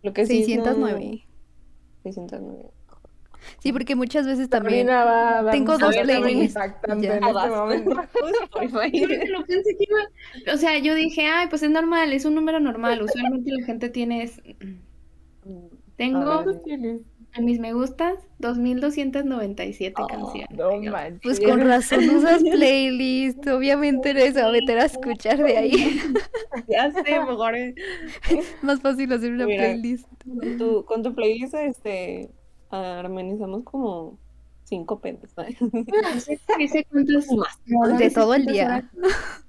lo 0.03 0.13
que 0.13 0.25
sí 0.25 0.39
no- 0.55 0.63
609. 0.63 1.25
609. 2.03 2.69
Sí, 3.59 3.73
porque 3.73 3.95
muchas 3.95 4.25
veces 4.25 4.49
también. 4.49 4.87
Va 4.87 5.51
Tengo 5.51 5.77
dos 5.77 5.95
playlists, 5.95 6.57
este 6.57 6.87
pensé 9.47 9.77
que 9.77 9.85
iba- 9.89 10.53
O 10.53 10.57
sea, 10.57 10.77
yo 10.79 10.95
dije, 10.95 11.27
ay, 11.27 11.47
pues 11.49 11.63
es 11.63 11.69
normal, 11.69 12.13
es 12.13 12.25
un 12.25 12.35
número 12.35 12.59
normal. 12.59 13.01
Usualmente 13.01 13.51
la 13.51 13.65
gente 13.65 13.89
tiene... 13.89 14.23
es- 14.23 14.41
Tengo 15.97 16.31
A 16.31 16.43
ver. 16.43 16.55
En 17.35 17.45
mis 17.45 17.59
me 17.59 17.73
gustas 17.73 18.15
2297 18.39 19.93
Oh, 20.01 20.07
canciones. 20.07 20.49
No 20.57 20.77
manches. 20.91 21.19
Pues 21.21 21.39
con 21.39 21.59
razón 21.67 22.09
usas 22.09 22.43
playlist. 22.43 23.47
Obviamente 23.47 24.13
va 24.13 24.47
a 24.47 24.51
meter 24.51 24.79
a 24.79 24.85
escuchar 24.85 25.37
de 25.43 25.57
ahí. 25.57 25.99
Ya 26.67 26.91
sé, 26.91 27.19
mejor 27.19 27.55
eh, 27.55 27.73
Más 28.61 28.79
fácil 28.81 29.11
hacer 29.11 29.31
una 29.33 29.45
Mira. 29.45 29.63
playlist. 29.63 30.07
con 30.25 30.57
tu, 30.57 30.85
con 30.85 31.03
tu 31.03 31.13
playlist 31.15 31.53
este 31.55 32.29
armonizamos 32.69 33.63
como 33.63 34.17
cinco 34.63 34.99
pedos. 34.99 35.31
¿no? 35.37 35.43
Dice 36.57 36.85
cuántas 36.89 37.27
no 37.31 37.97
De 37.97 38.09
todo 38.09 38.33
el 38.33 38.45
día. 38.45 38.89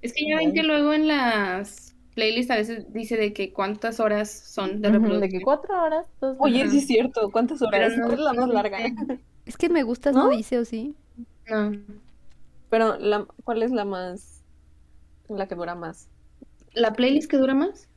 Es 0.02 0.12
que 0.12 0.28
ya 0.28 0.36
ven 0.36 0.52
que 0.52 0.62
luego 0.62 0.92
en 0.92 1.08
las 1.08 1.83
playlists 2.14 2.50
a 2.50 2.56
veces 2.56 2.92
dice 2.92 3.16
de 3.16 3.32
que 3.32 3.52
cuántas 3.52 4.00
horas 4.00 4.30
son 4.30 4.80
de 4.80 4.90
reproducción. 4.90 5.20
De 5.20 5.28
que 5.28 5.42
cuatro 5.42 5.82
horas. 5.82 6.06
dos 6.20 6.36
Oye, 6.38 6.68
sí 6.70 6.78
es 6.78 6.86
cierto. 6.86 7.30
¿Cuántas 7.30 7.60
horas? 7.62 7.96
No- 7.96 8.04
¿Cuál 8.06 8.14
es 8.14 8.20
la 8.20 8.32
más 8.34 8.48
larga? 8.48 8.78
Es 9.46 9.58
que 9.58 9.68
me 9.68 9.82
gustas, 9.82 10.14
no, 10.14 10.24
¿No? 10.24 10.30
dice 10.30 10.58
o 10.58 10.64
sí. 10.64 10.94
No. 11.50 11.72
Pero 12.70 12.96
la, 12.98 13.26
¿cuál 13.44 13.62
es 13.62 13.70
la 13.72 13.84
más 13.84 14.42
la 15.28 15.46
que 15.48 15.54
dura 15.54 15.74
más? 15.74 16.08
¿La 16.72 16.92
playlist 16.94 17.30
que 17.30 17.36
dura 17.36 17.54
más? 17.54 17.88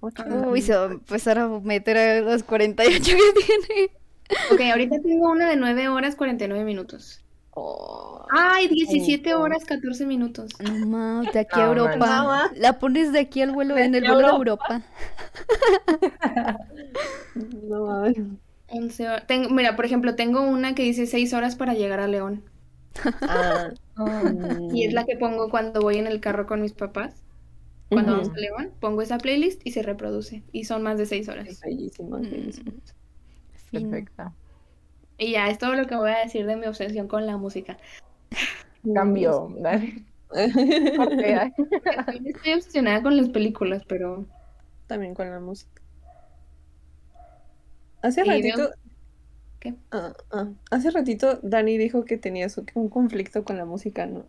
Ocho. 0.00 0.22
Uy, 0.50 0.62
se 0.62 0.74
va 0.74 0.84
a 0.84 0.92
empezar 0.92 1.38
a 1.38 1.48
meter 1.48 1.96
a 1.98 2.20
las 2.22 2.42
48 2.42 3.16
que 3.16 3.42
tiene. 3.68 3.90
Ok, 4.52 4.60
ahorita 4.72 5.00
tengo 5.02 5.30
una 5.30 5.48
de 5.50 5.56
9 5.56 5.88
horas 5.88 6.16
49 6.16 6.64
minutos. 6.64 7.23
Oh. 7.56 8.26
Ay, 8.30 8.66
17 8.68 9.22
Cinco. 9.30 9.40
horas 9.40 9.64
14 9.64 10.06
minutos. 10.06 10.50
No 10.60 10.86
más, 10.86 11.32
de 11.32 11.38
aquí 11.40 11.60
a 11.60 11.66
Europa. 11.66 12.50
La 12.56 12.78
pones 12.78 13.12
de 13.12 13.20
aquí 13.20 13.42
al 13.42 13.52
vuelo, 13.52 13.76
en 13.78 13.94
el 13.94 14.06
a 14.06 14.12
vuelo 14.12 14.28
de 14.28 14.34
Europa. 14.34 14.82
No 17.34 17.86
mames. 17.86 18.16
11 18.68 19.08
horas. 19.08 19.26
Tengo, 19.26 19.50
mira, 19.50 19.76
por 19.76 19.84
ejemplo, 19.84 20.14
tengo 20.16 20.40
una 20.42 20.74
que 20.74 20.82
dice 20.82 21.06
6 21.06 21.32
horas 21.34 21.56
para 21.56 21.74
llegar 21.74 22.00
a 22.00 22.08
León. 22.08 22.42
Ah, 23.22 23.70
Y 24.72 24.86
es 24.86 24.92
la 24.94 25.04
que 25.04 25.16
pongo 25.16 25.48
cuando 25.50 25.80
voy 25.80 25.96
en 25.98 26.06
el 26.06 26.20
carro 26.20 26.46
con 26.46 26.60
mis 26.62 26.72
papás. 26.72 27.14
Cuando 27.88 28.12
vamos 28.12 28.30
a 28.30 28.36
León, 28.38 28.72
pongo 28.80 29.02
esa 29.02 29.18
playlist 29.18 29.60
y 29.64 29.70
se 29.72 29.82
reproduce. 29.82 30.42
Y 30.52 30.64
son 30.64 30.82
más 30.82 30.98
de 30.98 31.06
6 31.06 31.28
Es 31.28 31.28
horas. 31.28 31.60
bellísima, 31.60 32.18
Mm. 32.18 32.22
bellísima. 32.30 32.72
Y 35.18 35.32
ya, 35.32 35.48
es 35.48 35.58
todo 35.58 35.74
lo 35.74 35.86
que 35.86 35.96
voy 35.96 36.10
a 36.10 36.18
decir 36.18 36.46
de 36.46 36.56
mi 36.56 36.66
obsesión 36.66 37.06
con 37.08 37.26
la 37.26 37.36
música. 37.36 37.76
Cambio. 38.94 39.48
Ay. 40.36 41.52
Estoy 42.24 42.52
obsesionada 42.54 43.02
con 43.02 43.16
las 43.16 43.28
películas, 43.28 43.82
pero 43.88 44.26
También 44.86 45.14
con 45.14 45.30
la 45.30 45.40
música. 45.40 45.80
Hace 48.02 48.22
Y 48.24 48.28
ratito, 48.28 48.56
veo- 48.58 48.70
¿Qué? 49.60 49.74
ah, 49.92 50.12
ah, 50.32 50.48
hace 50.70 50.90
ratito 50.90 51.38
Dani 51.42 51.78
dijo 51.78 52.04
que 52.04 52.18
tenía 52.18 52.48
su- 52.48 52.66
un 52.74 52.88
conflicto 52.88 53.44
con 53.44 53.56
la 53.56 53.64
música, 53.64 54.06
¿no? 54.06 54.26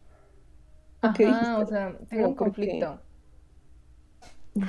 ¿Qué 1.16 1.26
Ajá, 1.26 1.58
o 1.58 1.60
dijiste? 1.60 1.66
sea, 1.66 1.90
tengo 1.92 2.08
¿Pero 2.10 2.28
un 2.30 2.36
conflicto. 2.36 3.02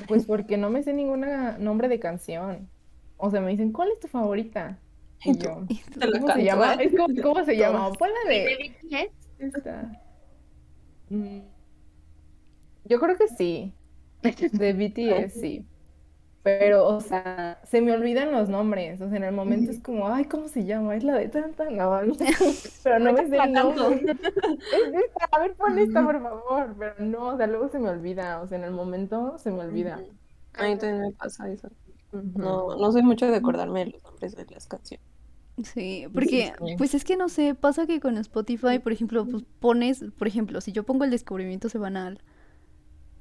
Pues 0.08 0.26
porque 0.26 0.56
no 0.56 0.70
me 0.70 0.82
sé 0.82 0.92
ningún 0.92 1.24
nombre 1.60 1.88
de 1.88 2.00
canción. 2.00 2.68
O 3.16 3.30
sea, 3.30 3.40
me 3.40 3.50
dicen, 3.52 3.72
¿cuál 3.72 3.90
es 3.92 4.00
tu 4.00 4.08
favorita? 4.08 4.78
Y 5.24 5.32
Y 5.32 5.38
tú, 5.38 5.48
yo, 5.48 5.66
Te 5.98 6.06
la 6.08 6.20
¿cómo 6.20 6.30
se 6.30 6.44
llama? 6.44 6.74
¿eh? 6.74 6.84
Es 6.86 6.94
como, 6.94 7.14
¿cómo 7.22 7.44
se 7.44 7.56
llama? 7.56 7.92
Ponla 7.92 8.18
de. 8.28 8.58
Mm, 11.10 11.46
Yo 12.84 13.00
creo 13.00 13.16
que 13.16 13.28
sí. 13.28 13.74
De 14.52 14.72
BTS, 14.72 15.40
sí. 15.40 15.68
Pero, 16.42 16.86
o 16.88 17.00
sea, 17.00 17.60
se 17.64 17.82
me 17.82 17.92
olvidan 17.92 18.32
los 18.32 18.48
nombres. 18.48 19.00
O 19.00 19.08
sea, 19.08 19.18
en 19.18 19.24
el 19.24 19.32
momento 19.34 19.70
es 19.72 19.80
como, 19.80 20.08
ay, 20.08 20.26
¿cómo 20.26 20.48
se 20.48 20.64
llama? 20.64 20.96
Es 20.96 21.04
la 21.04 21.14
de 21.16 21.28
tanta, 21.28 21.70
no, 21.70 22.02
no. 22.04 22.14
Pero 22.82 22.98
no 23.00 23.12
me 23.12 23.28
sé 23.28 23.38
el 23.38 23.52
nombre. 23.52 24.06
Es 24.70 24.94
esta, 24.94 25.26
a 25.32 25.40
ver, 25.40 25.56
pon 25.56 25.78
esta, 25.78 26.04
por 26.04 26.22
favor. 26.22 26.76
Pero 26.78 26.94
no, 27.00 27.28
o 27.30 27.36
sea, 27.36 27.46
luego 27.48 27.68
se 27.68 27.78
me 27.80 27.90
olvida. 27.90 28.40
O 28.42 28.46
sea, 28.48 28.58
en 28.58 28.64
el 28.64 28.72
momento 28.72 29.38
se 29.38 29.50
me 29.52 29.60
olvida. 29.60 30.06
A 30.54 30.64
mí 30.66 30.78
también 30.78 31.02
me 31.02 31.12
pasa 31.12 31.50
eso. 31.50 31.70
No, 32.22 32.76
no 32.76 32.92
soy 32.92 33.02
mucho 33.02 33.26
de 33.26 33.36
acordarme 33.36 33.84
de 33.84 33.90
los 33.92 34.04
nombres 34.04 34.34
de 34.36 34.46
las 34.50 34.66
canciones. 34.66 35.04
Sí, 35.62 36.06
porque, 36.12 36.52
pues 36.76 36.92
es 36.94 37.04
que 37.04 37.16
no 37.16 37.28
sé, 37.30 37.54
pasa 37.54 37.86
que 37.86 37.98
con 37.98 38.18
Spotify, 38.18 38.78
por 38.78 38.92
ejemplo, 38.92 39.26
pues 39.26 39.42
pones, 39.60 40.04
por 40.18 40.28
ejemplo, 40.28 40.60
si 40.60 40.72
yo 40.72 40.84
pongo 40.84 41.04
el 41.04 41.10
descubrimiento 41.10 41.68
semanal, 41.70 42.20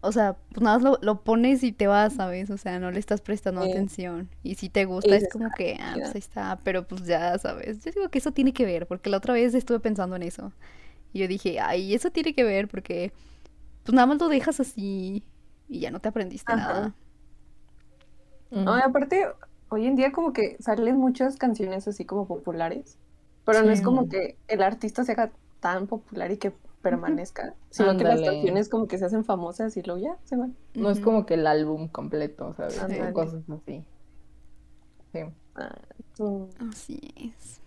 o 0.01 0.11
sea, 0.11 0.37
pues 0.51 0.61
nada 0.61 0.77
más 0.77 0.83
lo, 0.83 0.99
lo 1.01 1.23
pones 1.23 1.63
y 1.63 1.71
te 1.71 1.87
vas, 1.87 2.13
¿sabes? 2.13 2.49
O 2.51 2.57
sea, 2.57 2.79
no 2.79 2.91
le 2.91 2.99
estás 2.99 3.21
prestando 3.21 3.61
Sí. 3.61 3.67
atención. 3.69 4.29
Y 4.43 4.55
si 4.55 4.69
te 4.69 4.85
gusta, 4.85 5.15
es 5.15 5.27
como 5.27 5.51
que, 5.51 5.77
ah, 5.81 5.97
pues 5.99 6.13
ahí 6.15 6.19
está, 6.19 6.59
pero 6.63 6.87
pues 6.87 7.05
ya, 7.05 7.37
¿sabes? 7.39 7.83
Yo 7.83 7.91
digo 7.91 8.09
que 8.09 8.19
eso 8.19 8.31
tiene 8.31 8.53
que 8.53 8.65
ver, 8.65 8.85
porque 8.87 9.09
la 9.09 9.17
otra 9.17 9.33
vez 9.33 9.55
estuve 9.55 9.79
pensando 9.79 10.15
en 10.15 10.23
eso. 10.23 10.51
Y 11.13 11.19
yo 11.19 11.27
dije, 11.29 11.59
ay, 11.59 11.93
eso 11.95 12.11
tiene 12.11 12.33
que 12.35 12.43
ver, 12.43 12.67
porque 12.69 13.13
pues 13.83 13.95
nada 13.95 14.07
más 14.07 14.19
lo 14.19 14.29
dejas 14.29 14.59
así 14.61 15.23
y 15.69 15.79
ya 15.81 15.91
no 15.91 16.01
te 16.01 16.09
aprendiste 16.09 16.53
Ajá. 16.53 16.55
nada. 16.55 16.95
No, 18.63 18.77
y 18.77 18.81
aparte, 18.81 19.27
hoy 19.69 19.85
en 19.85 19.95
día 19.95 20.11
como 20.11 20.33
que 20.33 20.57
salen 20.59 20.97
muchas 20.97 21.37
canciones 21.37 21.87
así 21.87 22.05
como 22.05 22.27
populares, 22.27 22.97
pero 23.45 23.61
no 23.63 23.71
es 23.71 23.81
como 23.81 24.07
que 24.09 24.37
el 24.47 24.63
artista 24.63 25.03
se 25.03 25.11
haga 25.13 25.31
tan 25.59 25.87
popular 25.87 26.31
y 26.31 26.37
que 26.37 26.51
permanezca, 26.81 27.55
sino 27.71 27.97
que 27.97 28.03
las 28.03 28.21
canciones 28.21 28.69
como 28.69 28.87
que 28.87 28.97
se 28.97 29.05
hacen 29.05 29.23
famosas 29.23 29.75
y 29.77 29.81
luego 29.81 30.01
ya 30.01 30.17
se 30.23 30.35
van. 30.35 30.55
No 30.75 30.89
es 30.89 30.99
como 30.99 31.25
que 31.25 31.33
el 31.35 31.47
álbum 31.47 31.87
completo, 31.87 32.53
¿sabes? 32.53 32.77
O 32.77 32.81
Ándale. 32.83 33.13
cosas 33.13 33.41
así. 33.49 33.83
Sí. 35.13 35.19
Ah, 35.55 35.75
tú- 36.15 36.49
Así 36.71 36.99
es. 37.17 37.59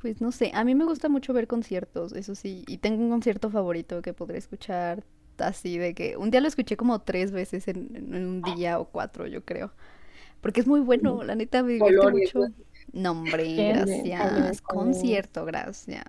Pues 0.00 0.20
no 0.20 0.32
sé, 0.32 0.50
a 0.54 0.64
mí 0.64 0.74
me 0.74 0.84
gusta 0.84 1.08
mucho 1.08 1.32
ver 1.32 1.46
conciertos, 1.46 2.12
eso 2.12 2.34
sí, 2.34 2.64
y 2.66 2.78
tengo 2.78 3.02
un 3.02 3.10
concierto 3.10 3.48
favorito 3.50 4.02
que 4.02 4.12
podré 4.12 4.36
escuchar 4.38 5.02
así 5.38 5.78
de 5.78 5.94
que 5.94 6.16
un 6.16 6.30
día 6.30 6.40
lo 6.40 6.48
escuché 6.48 6.76
como 6.76 7.00
tres 7.00 7.32
veces 7.32 7.68
en, 7.68 7.88
en 7.96 8.14
un 8.14 8.42
día 8.44 8.78
o 8.78 8.84
cuatro, 8.86 9.26
yo 9.26 9.42
creo. 9.44 9.72
Porque 10.44 10.60
es 10.60 10.66
muy 10.66 10.80
bueno, 10.80 11.22
la 11.24 11.34
neta 11.34 11.62
me 11.62 11.72
divierte 11.72 12.10
mucho. 12.10 12.32
todo. 12.32 12.52
No, 12.92 13.12
hombre, 13.12 13.54
gracias. 13.54 14.60
Concierto, 14.60 15.46
gracias. 15.46 16.04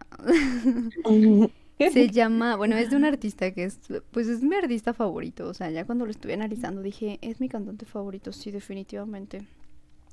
Se 1.80 2.10
llama, 2.10 2.58
bueno, 2.58 2.76
es 2.76 2.90
de 2.90 2.98
un 2.98 3.06
artista 3.06 3.52
que 3.52 3.64
es, 3.64 3.80
pues 4.12 4.28
es 4.28 4.44
mi 4.44 4.58
artista 4.58 4.94
favorito, 4.94 5.48
o 5.48 5.54
sea, 5.54 5.72
ya 5.72 5.86
cuando 5.86 6.04
lo 6.04 6.12
estuve 6.12 6.34
analizando 6.34 6.82
dije, 6.82 7.18
es 7.22 7.40
mi 7.40 7.48
cantante 7.48 7.86
favorito, 7.86 8.34
sí, 8.34 8.52
definitivamente. 8.52 9.48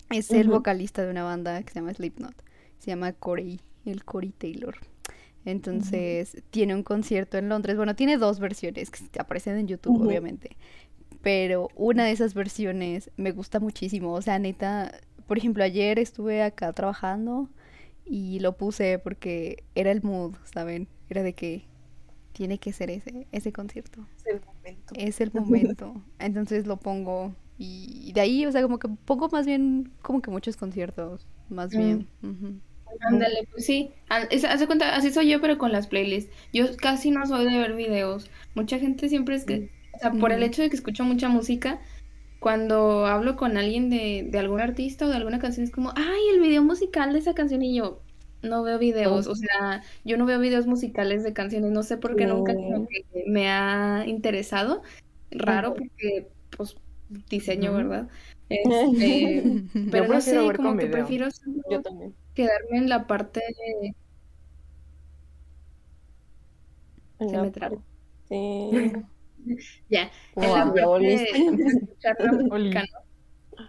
Es 0.08 0.30
el 0.30 0.46
vocalista 0.48 1.02
de 1.02 1.10
una 1.10 1.24
banda 1.24 1.60
que 1.64 1.72
se 1.72 1.80
llama 1.80 1.92
Slipknot, 1.92 2.44
se 2.78 2.92
llama 2.92 3.12
Corey, 3.14 3.58
el 3.84 4.04
Corey 4.04 4.30
Taylor. 4.30 4.76
Entonces, 5.44 6.40
tiene 6.50 6.76
un 6.76 6.84
concierto 6.84 7.38
en 7.38 7.48
Londres, 7.48 7.76
bueno, 7.76 7.96
tiene 7.96 8.18
dos 8.18 8.38
versiones 8.38 8.88
que 8.92 9.20
aparecen 9.20 9.56
en 9.56 9.66
YouTube, 9.66 10.00
obviamente, 10.00 10.56
pero 11.22 11.68
una 11.76 12.04
de 12.06 12.12
esas 12.12 12.34
versiones 12.34 13.10
me 13.16 13.32
gusta 13.32 13.60
muchísimo, 13.60 14.12
o 14.14 14.22
sea, 14.22 14.38
neta, 14.38 14.92
por 15.26 15.38
ejemplo, 15.38 15.64
ayer 15.64 15.98
estuve 15.98 16.42
acá 16.42 16.72
trabajando 16.72 17.48
y 18.06 18.40
lo 18.40 18.56
puse 18.56 18.98
porque 18.98 19.64
era 19.74 19.90
el 19.92 20.02
mood, 20.02 20.34
¿saben? 20.52 20.88
Era 21.10 21.22
de 21.22 21.34
que 21.34 21.64
tiene 22.32 22.58
que 22.58 22.72
ser 22.72 22.90
ese, 22.90 23.26
ese 23.32 23.52
concierto. 23.52 24.06
Es 24.16 24.26
el 24.26 24.40
momento. 24.44 24.94
Es 24.96 25.20
el 25.20 25.32
momento. 25.34 26.02
Entonces 26.18 26.66
lo 26.66 26.78
pongo 26.78 27.34
y 27.58 28.12
de 28.14 28.20
ahí, 28.20 28.46
o 28.46 28.52
sea, 28.52 28.62
como 28.62 28.78
que 28.78 28.88
pongo 28.88 29.28
más 29.28 29.46
bien 29.46 29.92
como 30.02 30.20
que 30.22 30.30
muchos 30.30 30.56
conciertos, 30.56 31.28
más 31.48 31.74
Mm. 31.74 31.78
bien. 31.78 32.08
Ándale, 33.00 33.48
pues 33.50 33.64
sí. 33.66 33.90
Es- 34.30 34.44
haz 34.44 34.60
de 34.60 34.66
cuenta, 34.66 34.94
así 34.94 35.10
soy 35.12 35.30
yo, 35.30 35.40
pero 35.40 35.58
con 35.58 35.72
las 35.72 35.86
playlists. 35.86 36.30
Yo 36.52 36.76
casi 36.76 37.10
no 37.10 37.26
soy 37.26 37.50
de 37.50 37.58
ver 37.58 37.74
videos. 37.74 38.30
Mucha 38.54 38.78
gente 38.78 39.08
siempre 39.08 39.34
es 39.36 39.44
que, 39.44 39.70
o 39.81 39.81
sea, 40.02 40.12
por 40.12 40.32
el 40.32 40.42
hecho 40.42 40.62
de 40.62 40.68
que 40.70 40.76
escucho 40.76 41.04
mucha 41.04 41.28
música, 41.28 41.80
cuando 42.40 43.06
hablo 43.06 43.36
con 43.36 43.56
alguien 43.56 43.88
de, 43.90 44.26
de 44.30 44.38
algún 44.38 44.60
artista 44.60 45.06
o 45.06 45.08
de 45.08 45.16
alguna 45.16 45.38
canción, 45.38 45.64
es 45.64 45.70
como, 45.70 45.92
ay, 45.96 46.20
el 46.34 46.40
video 46.40 46.62
musical 46.64 47.12
de 47.12 47.20
esa 47.20 47.34
canción, 47.34 47.62
y 47.62 47.76
yo 47.76 48.00
no 48.42 48.62
veo 48.64 48.78
videos, 48.80 49.28
o 49.28 49.36
sea, 49.36 49.82
yo 50.04 50.16
no 50.16 50.26
veo 50.26 50.40
videos 50.40 50.66
musicales 50.66 51.22
de 51.22 51.32
canciones, 51.32 51.70
no 51.70 51.82
sé 51.84 51.96
por 51.98 52.16
qué 52.16 52.26
nunca 52.26 52.52
No. 52.54 52.86
que 52.88 53.24
me 53.28 53.48
ha 53.48 54.04
interesado. 54.06 54.82
Raro 55.30 55.74
porque, 55.74 56.28
pues, 56.56 56.76
diseño. 57.30 57.72
¿verdad? 57.74 58.08
Este, 58.52 59.62
pero 59.90 60.08
no 60.08 60.20
sé, 60.20 60.36
como 60.56 60.72
que 60.76 60.84
video. 60.86 60.90
prefiero 60.92 61.28
Yo 61.70 61.80
también. 61.80 62.12
quedarme 62.34 62.76
en 62.78 62.88
la 62.90 63.06
parte 63.06 63.40
En 67.18 67.30
Se 67.30 67.38
me 67.38 67.50
parte- 67.50 67.78
Sí. 68.28 68.92
Ya. 69.88 70.10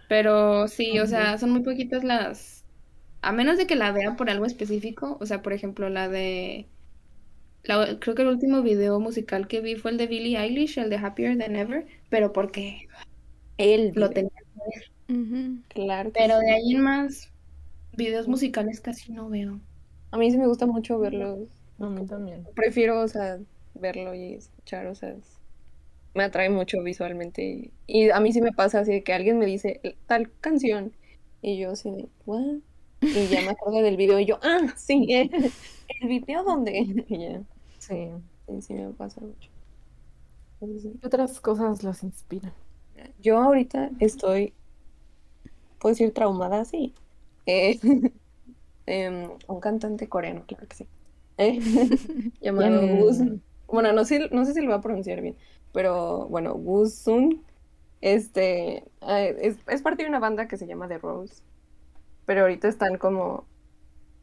Pero 0.08 0.68
sí, 0.68 0.98
o 1.00 1.06
sea, 1.06 1.38
son 1.38 1.50
muy 1.50 1.62
poquitas 1.62 2.04
las, 2.04 2.64
a 3.22 3.32
menos 3.32 3.58
de 3.58 3.66
que 3.66 3.76
la 3.76 3.92
vea 3.92 4.16
por 4.16 4.30
algo 4.30 4.46
específico, 4.46 5.18
o 5.20 5.26
sea, 5.26 5.42
por 5.42 5.52
ejemplo, 5.52 5.88
la 5.90 6.08
de, 6.08 6.68
la- 7.64 7.98
creo 8.00 8.14
que 8.14 8.22
el 8.22 8.28
último 8.28 8.62
video 8.62 9.00
musical 9.00 9.48
que 9.48 9.60
vi 9.60 9.76
fue 9.76 9.90
el 9.92 9.98
de 9.98 10.06
Billie 10.06 10.38
Eilish, 10.38 10.78
el 10.78 10.90
de 10.90 10.96
Happier 10.98 11.38
Than 11.38 11.56
Ever, 11.56 11.86
pero 12.10 12.32
porque 12.32 12.86
El 13.58 13.92
lo 13.94 14.10
tenía 14.10 14.30
que 14.30 14.60
ver. 14.76 14.90
Claro 15.70 16.12
que 16.12 16.20
Pero 16.20 16.38
sí. 16.40 16.46
de 16.46 16.52
ahí 16.52 16.72
en 16.74 16.82
más, 16.82 17.32
videos 17.92 18.28
musicales 18.28 18.80
casi 18.80 19.12
no 19.12 19.28
veo. 19.28 19.60
A 20.10 20.18
mí 20.18 20.30
sí 20.30 20.38
me 20.38 20.46
gusta 20.46 20.66
mucho 20.66 20.98
verlos. 20.98 21.48
A 21.78 21.88
mí 21.88 22.06
también. 22.06 22.44
Prefiero, 22.54 23.00
o 23.00 23.08
sea, 23.08 23.38
verlo 23.74 24.14
y 24.14 24.34
escuchar, 24.34 24.86
o 24.86 24.94
sea, 24.94 25.10
es- 25.10 25.38
me 26.14 26.24
atrae 26.24 26.50
mucho 26.50 26.82
visualmente. 26.82 27.72
Y 27.86 28.10
a 28.10 28.20
mí 28.20 28.32
sí 28.32 28.40
me 28.40 28.52
pasa 28.52 28.80
así 28.80 28.92
de 28.92 29.02
que 29.04 29.12
alguien 29.12 29.38
me 29.38 29.46
dice 29.46 29.80
tal 30.06 30.30
canción 30.40 30.92
y 31.42 31.58
yo 31.58 31.72
así 31.72 31.90
de, 31.90 32.08
¿what? 32.26 32.58
Y 33.12 33.28
ya 33.28 33.42
me 33.42 33.50
acuerdo 33.52 33.82
del 33.82 33.96
video 33.96 34.18
y 34.20 34.26
yo, 34.26 34.38
ah, 34.42 34.72
sí, 34.76 35.06
el 36.00 36.08
video 36.08 36.44
donde. 36.44 36.72
Y 37.08 37.18
ya, 37.18 37.42
Sí. 37.78 38.08
sí, 38.48 38.62
sí 38.62 38.74
me 38.74 38.90
pasa 38.94 39.20
mucho. 39.20 39.50
Entonces. 40.60 40.92
¿Qué 41.00 41.06
otras 41.06 41.40
cosas 41.40 41.82
los 41.82 42.02
inspiran? 42.02 42.52
Yo 43.20 43.38
ahorita 43.38 43.90
estoy, 43.98 44.54
puedo 45.78 45.92
decir, 45.94 46.12
traumada, 46.12 46.64
sí. 46.64 46.94
Eh, 47.46 47.78
em, 48.86 49.30
un 49.48 49.60
cantante 49.60 50.08
coreano, 50.08 50.44
claro 50.46 50.66
que 50.68 50.76
sí. 50.76 50.86
Eh, 51.38 51.58
llamado. 52.40 52.80
Bueno, 53.66 53.92
no 53.92 54.04
sé, 54.04 54.28
no 54.30 54.44
sé 54.44 54.52
si 54.54 54.60
lo 54.60 54.66
voy 54.68 54.74
a 54.78 54.80
pronunciar 54.80 55.20
bien, 55.20 55.36
pero 55.74 56.28
bueno, 56.28 56.54
Gus 56.56 56.96
Sun. 57.04 57.44
Este 58.02 58.84
es, 59.02 59.58
es 59.68 59.82
parte 59.82 60.04
de 60.04 60.10
una 60.10 60.20
banda 60.20 60.48
que 60.48 60.58
se 60.58 60.68
llama 60.68 60.88
The 60.88 60.98
Rose. 61.00 61.42
Pero 62.26 62.42
ahorita 62.42 62.68
están 62.68 62.98
como 62.98 63.48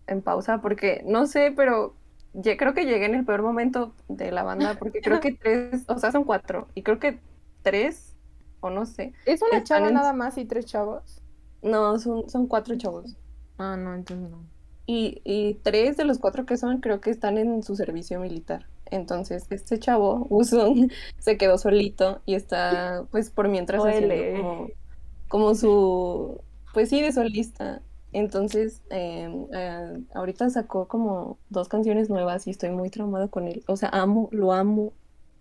en 0.07 0.21
pausa 0.23 0.61
porque 0.61 1.03
no 1.05 1.27
sé, 1.27 1.53
pero 1.55 1.95
lle- 2.33 2.57
creo 2.57 2.73
que 2.73 2.85
llegué 2.85 3.05
en 3.05 3.15
el 3.15 3.25
peor 3.25 3.41
momento 3.43 3.95
de 4.07 4.31
la 4.31 4.43
banda 4.43 4.77
porque 4.77 5.01
creo 5.03 5.19
que 5.19 5.33
tres, 5.41 5.85
o 5.87 5.97
sea, 5.99 6.11
son 6.11 6.23
cuatro, 6.25 6.69
y 6.75 6.83
creo 6.83 6.99
que 6.99 7.21
tres, 7.63 8.17
o 8.61 8.69
no 8.69 8.85
sé. 8.85 9.13
¿Es 9.25 9.41
una 9.41 9.63
chava 9.63 9.89
en- 9.89 9.91
nada 9.91 10.13
más 10.13 10.37
y 10.37 10.45
tres 10.45 10.65
chavos? 10.67 11.23
No, 11.63 11.97
son, 11.97 12.29
son 12.29 12.45
cuatro 12.47 12.77
chavos. 12.77 13.17
Ah, 13.57 13.77
no, 13.77 13.93
entonces 13.95 14.29
no. 14.29 14.51
Y, 14.85 15.21
y 15.25 15.55
tres 15.63 15.97
de 15.97 16.05
los 16.05 16.19
cuatro 16.19 16.45
que 16.45 16.55
son 16.57 16.81
creo 16.81 17.01
que 17.01 17.09
están 17.09 17.39
en 17.39 17.63
su 17.63 17.75
servicio 17.75 18.19
militar. 18.19 18.67
Entonces, 18.91 19.47
este 19.51 19.79
chavo, 19.79 20.27
Usun, 20.31 20.91
se 21.19 21.37
quedó 21.37 21.57
solito 21.57 22.21
y 22.25 22.35
está, 22.35 23.07
pues, 23.11 23.31
por 23.31 23.49
mientras 23.49 23.85
haciendo 23.85 24.17
Duele. 24.17 24.33
como, 24.33 24.73
como 25.27 25.55
su, 25.55 26.43
pues 26.73 26.89
sí, 26.89 27.01
de 27.01 27.11
solista. 27.13 27.83
Entonces, 28.13 28.83
eh, 28.89 29.29
eh, 29.53 30.03
ahorita 30.13 30.49
sacó 30.51 30.87
como 30.87 31.39
dos 31.49 31.69
canciones 31.69 32.09
nuevas 32.09 32.47
y 32.47 32.51
estoy 32.51 32.71
muy 32.71 32.89
traumada 32.91 33.29
con 33.29 33.47
él. 33.47 33.63
O 33.67 33.77
sea, 33.77 33.89
amo, 33.89 34.29
lo 34.31 34.53
amo 34.53 34.93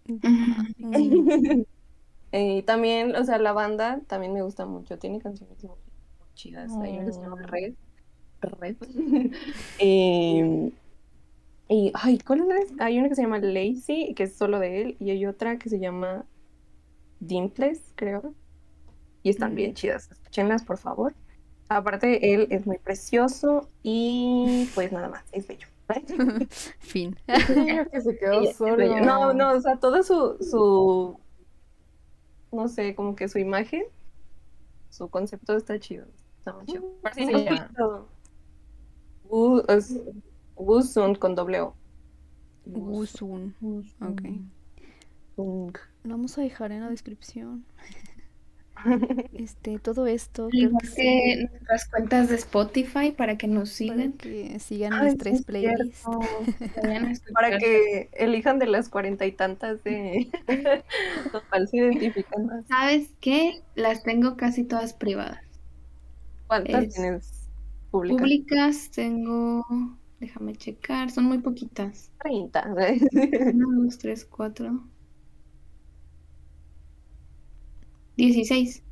Eh, 2.33 2.63
también, 2.65 3.17
o 3.17 3.25
sea, 3.25 3.39
la 3.39 3.53
banda 3.53 4.03
también 4.07 4.33
me 4.33 4.43
gusta 4.43 4.67
mucho. 4.67 4.99
Tiene 4.99 5.21
canciones 5.21 5.65
muy, 5.65 5.77
muy 6.21 6.29
chidas. 6.35 6.79
Hay 6.81 6.95
una 6.95 7.05
que 7.07 7.13
se 7.13 7.21
llama 7.21 7.37
Oh. 7.39 7.47
Red. 7.47 7.75
Red. 8.43 8.77
Em, 9.79 10.73
y, 11.71 11.93
ay, 11.95 12.19
¿cuál 12.19 12.51
es? 12.51 12.73
Hay 12.81 12.99
una 12.99 13.09
que 13.09 13.15
se 13.15 13.23
llama 13.23 13.39
Lazy, 13.39 14.13
que 14.17 14.25
es 14.25 14.37
solo 14.37 14.59
de 14.59 14.83
él. 14.83 14.97
Y 14.99 15.11
hay 15.11 15.25
otra 15.25 15.57
que 15.59 15.69
se 15.71 15.79
llama 15.79 16.27
Dimples, 17.21 17.93
creo. 17.95 18.35
Y 19.23 19.31
están 19.31 19.55
bien 19.55 19.75
chidas. 19.75 20.11
Escúchenlas, 20.11 20.65
por 20.65 20.79
favor. 20.79 21.15
Aparte, 21.69 22.35
él 22.35 22.49
es 22.51 22.67
muy 22.67 22.79
precioso 22.79 23.71
y 23.85 24.69
pues 24.75 24.91
nada 24.91 25.09
más, 25.09 25.25
es 25.31 25.47
bello. 25.47 25.69
Fin. 26.81 27.17
que 27.27 28.01
se 28.01 28.19
quedó 28.19 28.45
solo. 28.53 29.01
No, 29.01 29.33
no, 29.33 29.53
o 29.53 29.61
sea, 29.61 29.77
todo 29.77 30.03
su, 30.03 30.37
su, 30.41 31.21
no 32.53 32.69
sé, 32.69 32.97
como 32.97 33.15
que 33.15 33.29
su 33.29 33.39
imagen, 33.39 33.85
su 34.89 35.09
concepto 35.09 35.57
está 35.57 35.79
chido. 35.79 36.07
Está 36.39 36.53
muy 36.55 36.67
chido. 36.67 36.83
No 37.03 37.11
Sí. 37.15 37.27
has 39.69 39.95
visto, 40.61 41.01
Wu- 41.01 41.05
es 41.05 41.07
Wuzun 41.07 41.15
con 41.17 41.35
doble 41.35 41.61
O. 41.61 41.75
Wuzun. 42.67 43.55
Ok. 44.01 44.23
Wuzun. 45.37 45.73
Lo 46.05 46.11
vamos 46.11 46.37
a 46.39 46.43
dejar 46.43 46.73
en 46.73 46.81
la 46.83 46.91
descripción. 46.91 47.65
Este, 49.35 49.79
todo 49.79 50.07
esto 50.07 50.49
creo 50.49 50.71
que 50.71 50.87
que 50.89 50.89
sí, 50.89 51.45
nuestras 51.51 51.87
cuentas 51.91 52.29
de 52.31 52.37
Spotify 52.37 53.13
para 53.13 53.37
que 53.37 53.47
nos 53.47 53.69
para 53.69 53.77
sigan. 53.77 54.13
que 54.15 54.59
sigan 54.59 54.95
Ay, 54.95 55.01
nuestras 55.03 55.35
sí 55.35 55.41
es 55.41 55.45
playlists. 55.45 56.03
Para 57.35 57.59
que 57.59 58.09
elijan 58.13 58.59
de 58.59 58.67
las 58.67 58.89
cuarenta 58.89 59.27
y 59.27 59.33
tantas 59.33 59.85
de 59.85 60.31
se 61.71 61.77
identifican 61.77 62.47
más. 62.47 62.67
¿Sabes 62.69 63.11
qué? 63.21 63.63
Las 63.75 64.03
tengo 64.03 64.37
casi 64.39 64.65
todas 64.65 64.95
privadas. 64.95 65.41
¿Cuántas 66.47 66.85
Es- 66.85 66.95
tienes 66.95 67.51
públicas? 67.91 68.19
Públicas 68.23 68.91
tengo, 68.95 69.67
déjame 70.21 70.55
checar, 70.57 71.11
son 71.11 71.25
muy 71.25 71.39
poquitas. 71.39 72.13
30. 72.23 72.65
Uno, 73.53 73.83
dos, 73.85 73.99
tres, 73.99 74.25
cuatro. 74.25 74.89
Dieciséis. 78.17 78.83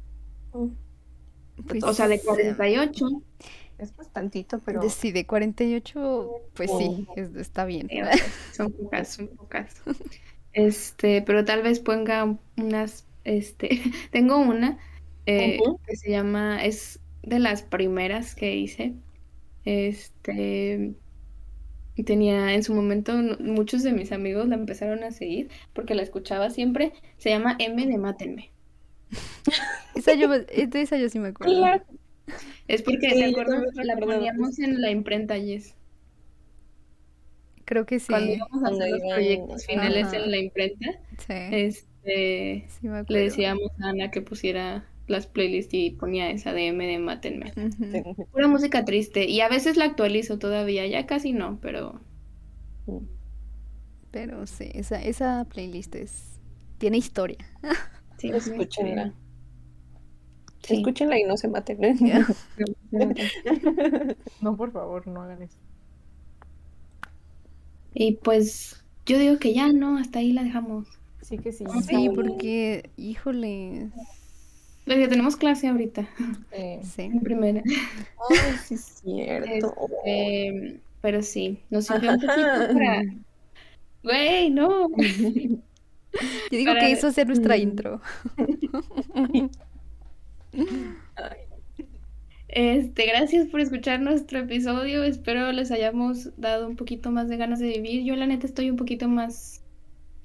Pues, 1.66 1.82
O 1.84 1.92
sea, 1.92 2.08
de 2.08 2.20
48. 2.20 3.06
Es 3.78 3.94
bastantito, 3.94 4.58
pero 4.60 4.80
de, 4.80 4.90
sí, 4.90 5.12
de 5.12 5.24
48, 5.26 6.30
pues 6.54 6.70
sí, 6.70 7.06
Oh. 7.08 7.14
es- 7.16 7.34
está 7.36 7.64
bien. 7.64 7.88
eh, 7.90 8.10
son 8.52 8.72
pocas, 8.72 9.08
son 9.08 9.28
pocas. 9.28 9.82
Este, 10.52 11.22
pero 11.22 11.44
tal 11.44 11.62
vez 11.62 11.78
ponga 11.78 12.36
unas, 12.56 13.06
este, 13.24 13.68
tengo 14.10 14.38
una 14.38 14.78
eh, 15.26 15.58
Ujú. 15.60 15.78
que 15.86 15.96
se 15.96 16.10
llama, 16.10 16.64
es 16.64 17.00
de 17.22 17.38
las 17.38 17.62
primeras 17.62 18.34
que 18.34 18.56
hice. 18.56 18.94
Este, 19.64 20.94
tenía 22.04 22.54
en 22.54 22.62
su 22.62 22.74
momento 22.74 23.12
muchos 23.40 23.82
de 23.82 23.92
mis 23.92 24.12
amigos 24.12 24.48
la 24.48 24.54
empezaron 24.56 25.02
a 25.04 25.11
seguir 25.11 25.48
porque 25.72 25.94
la 25.94 26.02
escuchaba 26.02 26.50
siempre. 26.50 26.92
Se 27.16 27.30
llama 27.30 27.56
M 27.58 27.87
de 27.87 27.98
Mátenme. 27.98 28.50
Esa 29.94 30.14
yo, 30.14 30.28
de 30.28 30.46
esa 30.80 30.96
yo 30.98 31.08
sí 31.08 31.18
me 31.18 31.28
acuerdo. 31.28 31.56
Claro. 31.56 31.84
Es 32.68 32.82
porque, 32.82 33.08
Sí, 33.11 33.34
¿te 33.74 33.84
La 33.84 33.96
poníamos 33.96 34.58
en 34.58 34.80
la 34.82 34.90
imprenta, 34.90 35.38
Yes. 35.38 35.74
Creo 37.64 37.84
que 37.87 37.98
sí. 37.98 38.06
Cuando 38.08 38.32
íbamos 38.32 38.56
a 38.58 38.61
Cuando 38.61 38.78
hacer 38.84 38.90
los 38.90 39.00
iban- 39.02 39.14
proyectos 39.14 39.66
finales 39.66 40.06
Ajá. 40.06 40.16
en 40.16 40.30
la 40.30 40.37
imprenta, 40.38 40.87
Sí, 41.18 41.32
este, 41.52 42.64
sí 42.68 42.88
me 42.88 42.98
acuerdo. 42.98 43.06
le 43.14 43.20
decíamos 43.20 43.70
a 43.82 43.88
Ana 43.90 44.11
que 44.11 44.22
pusiera 44.22 44.87
las 45.08 45.26
playlists 45.26 45.74
y 45.74 45.90
ponía 45.90 46.30
esa 46.30 46.52
de 46.52 46.68
M 46.68 46.86
de 46.86 46.98
Mátenme. 46.98 47.52
Ujú. 47.56 48.26
Pura 48.32 48.48
música 48.48 48.84
triste. 48.84 49.24
Y 49.26 49.40
a 49.40 49.48
veces 49.48 49.76
la 49.76 49.86
actualizo 49.86 50.38
todavía, 50.38 50.86
ya 50.86 51.06
casi 51.06 51.32
no, 51.32 51.58
pero 51.60 52.00
Pero 54.10 54.46
sí, 54.46 54.70
esa, 54.74 55.02
esa 55.02 55.46
playlist 55.48 55.94
es... 55.94 56.40
Tiene 56.78 56.98
historia. 56.98 57.38
sí. 58.18 58.30
Escúchenla. 58.30 59.12
Sí. 60.62 60.76
Escúchenla 60.76 61.18
y 61.18 61.24
no 61.24 61.36
se 61.36 61.48
maten. 61.48 61.78
No, 64.40 64.56
por 64.56 64.72
favor, 64.72 65.06
no 65.06 65.22
hagan 65.22 65.42
eso. 65.42 65.58
Y 67.94 68.12
pues 68.22 68.84
yo 69.06 69.18
digo 69.18 69.38
que 69.38 69.54
ya, 69.54 69.72
¿no? 69.72 69.98
Hasta 69.98 70.20
ahí 70.20 70.32
la 70.32 70.44
dejamos. 70.44 70.86
Sí 71.22 71.38
que 71.38 71.52
sí. 71.52 71.64
Sí, 71.86 72.10
porque, 72.14 72.90
híjole, 72.96 73.90
Tenemos 74.88 75.37
clase 75.37 75.68
ahorita, 75.68 76.09
sí. 76.83 77.03
en 77.03 77.20
primera. 77.20 77.62
Ay, 77.66 78.37
sí 78.64 78.74
es 78.74 78.85
cierto. 79.03 79.74
Este, 80.05 80.81
pero 81.01 81.22
sí, 81.22 81.61
nos 81.70 81.87
sirvió 81.87 82.12
un 82.12 82.20
poquito 82.20 82.72
para... 82.72 83.03
Güey, 84.03 84.51
no. 84.51 84.88
Yo 84.96 85.59
digo 86.51 86.72
Para- 86.72 86.81
que 86.81 86.92
eso 86.92 87.11
sea 87.12 87.24
nuestra 87.24 87.57
Mm. 87.57 87.61
intro. 87.61 88.01
Este, 92.48 93.07
gracias 93.07 93.46
por 93.48 93.61
escuchar 93.61 94.01
nuestro 94.01 94.38
episodio. 94.40 95.03
Espero 95.05 95.53
les 95.53 95.70
hayamos 95.70 96.31
dado 96.40 96.66
un 96.66 96.77
poquito 96.77 97.11
más 97.11 97.29
de 97.29 97.37
ganas 97.37 97.59
de 97.59 97.68
vivir. 97.68 98.05
Yo 98.05 98.16
la 98.16 98.27
neta 98.27 98.46
estoy 98.46 98.70
un 98.70 98.77
poquito 98.77 99.07
más 99.09 99.62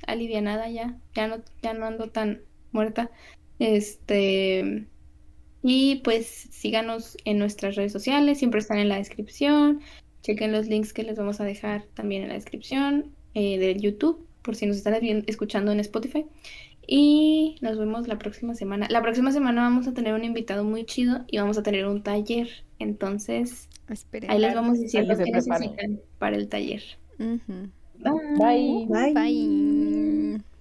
alivianada 0.08 0.70
ya. 0.70 0.96
Ya 1.16 1.28
no, 1.28 1.38
ya 1.62 1.74
no 1.74 1.86
ando 1.86 2.10
tan 2.10 2.42
muerta. 2.72 3.12
Este, 3.60 4.88
y 5.64 6.02
pues 6.04 6.28
síganos 6.28 7.18
en 7.26 7.40
nuestras 7.40 7.76
redes 7.76 7.92
sociales, 7.92 8.38
siempre 8.38 8.60
están 8.60 8.80
en 8.80 8.90
la 8.90 8.98
descripción. 8.98 9.80
Chequen 10.22 10.52
los 10.52 10.68
links 10.68 10.94
que 10.94 11.04
les 11.04 11.18
vamos 11.18 11.42
a 11.42 11.46
dejar 11.46 11.84
también 11.94 12.24
en 12.24 12.30
la 12.30 12.36
descripción 12.36 13.12
eh, 13.34 13.58
de 13.58 13.80
YouTube, 13.80 14.26
por 14.42 14.56
si 14.56 14.66
nos 14.66 14.78
están 14.78 14.96
escuchando 15.28 15.72
en 15.72 15.80
Spotify. 15.80 16.26
Y 16.86 17.56
nos 17.62 17.78
vemos 17.78 18.08
la 18.08 18.20
próxima 18.20 18.56
semana. 18.56 18.88
La 18.90 19.02
próxima 19.02 19.32
semana 19.32 19.62
vamos 19.62 19.88
a 19.88 19.94
tener 19.94 20.14
un 20.14 20.26
invitado 20.26 20.66
muy 20.66 20.86
chido 20.86 21.24
y 21.28 21.38
vamos 21.38 21.58
a 21.58 21.64
tener 21.64 21.88
un 21.88 22.04
taller. 22.04 22.50
Entonces, 22.80 23.70
Esperen. 23.90 24.30
ahí 24.30 24.40
les 24.40 24.54
vamos 24.54 24.80
diciendo 24.80 25.16
qué 25.18 25.32
necesitan 25.32 26.02
para 26.20 26.36
el 26.36 26.50
taller. 26.50 26.84
Ujú. 27.20 27.70
Bye. 28.38 28.88
Bye. 28.90 29.14
Bye. 29.14 30.53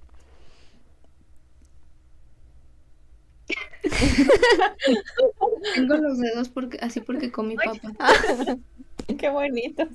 Tengo 5.75 5.97
los 5.97 6.19
dedos 6.19 6.49
porque, 6.49 6.79
así 6.81 7.01
porque 7.01 7.31
comí 7.31 7.57
papa. 7.57 7.93
Qué 9.19 9.29
bonitos. 9.31 9.89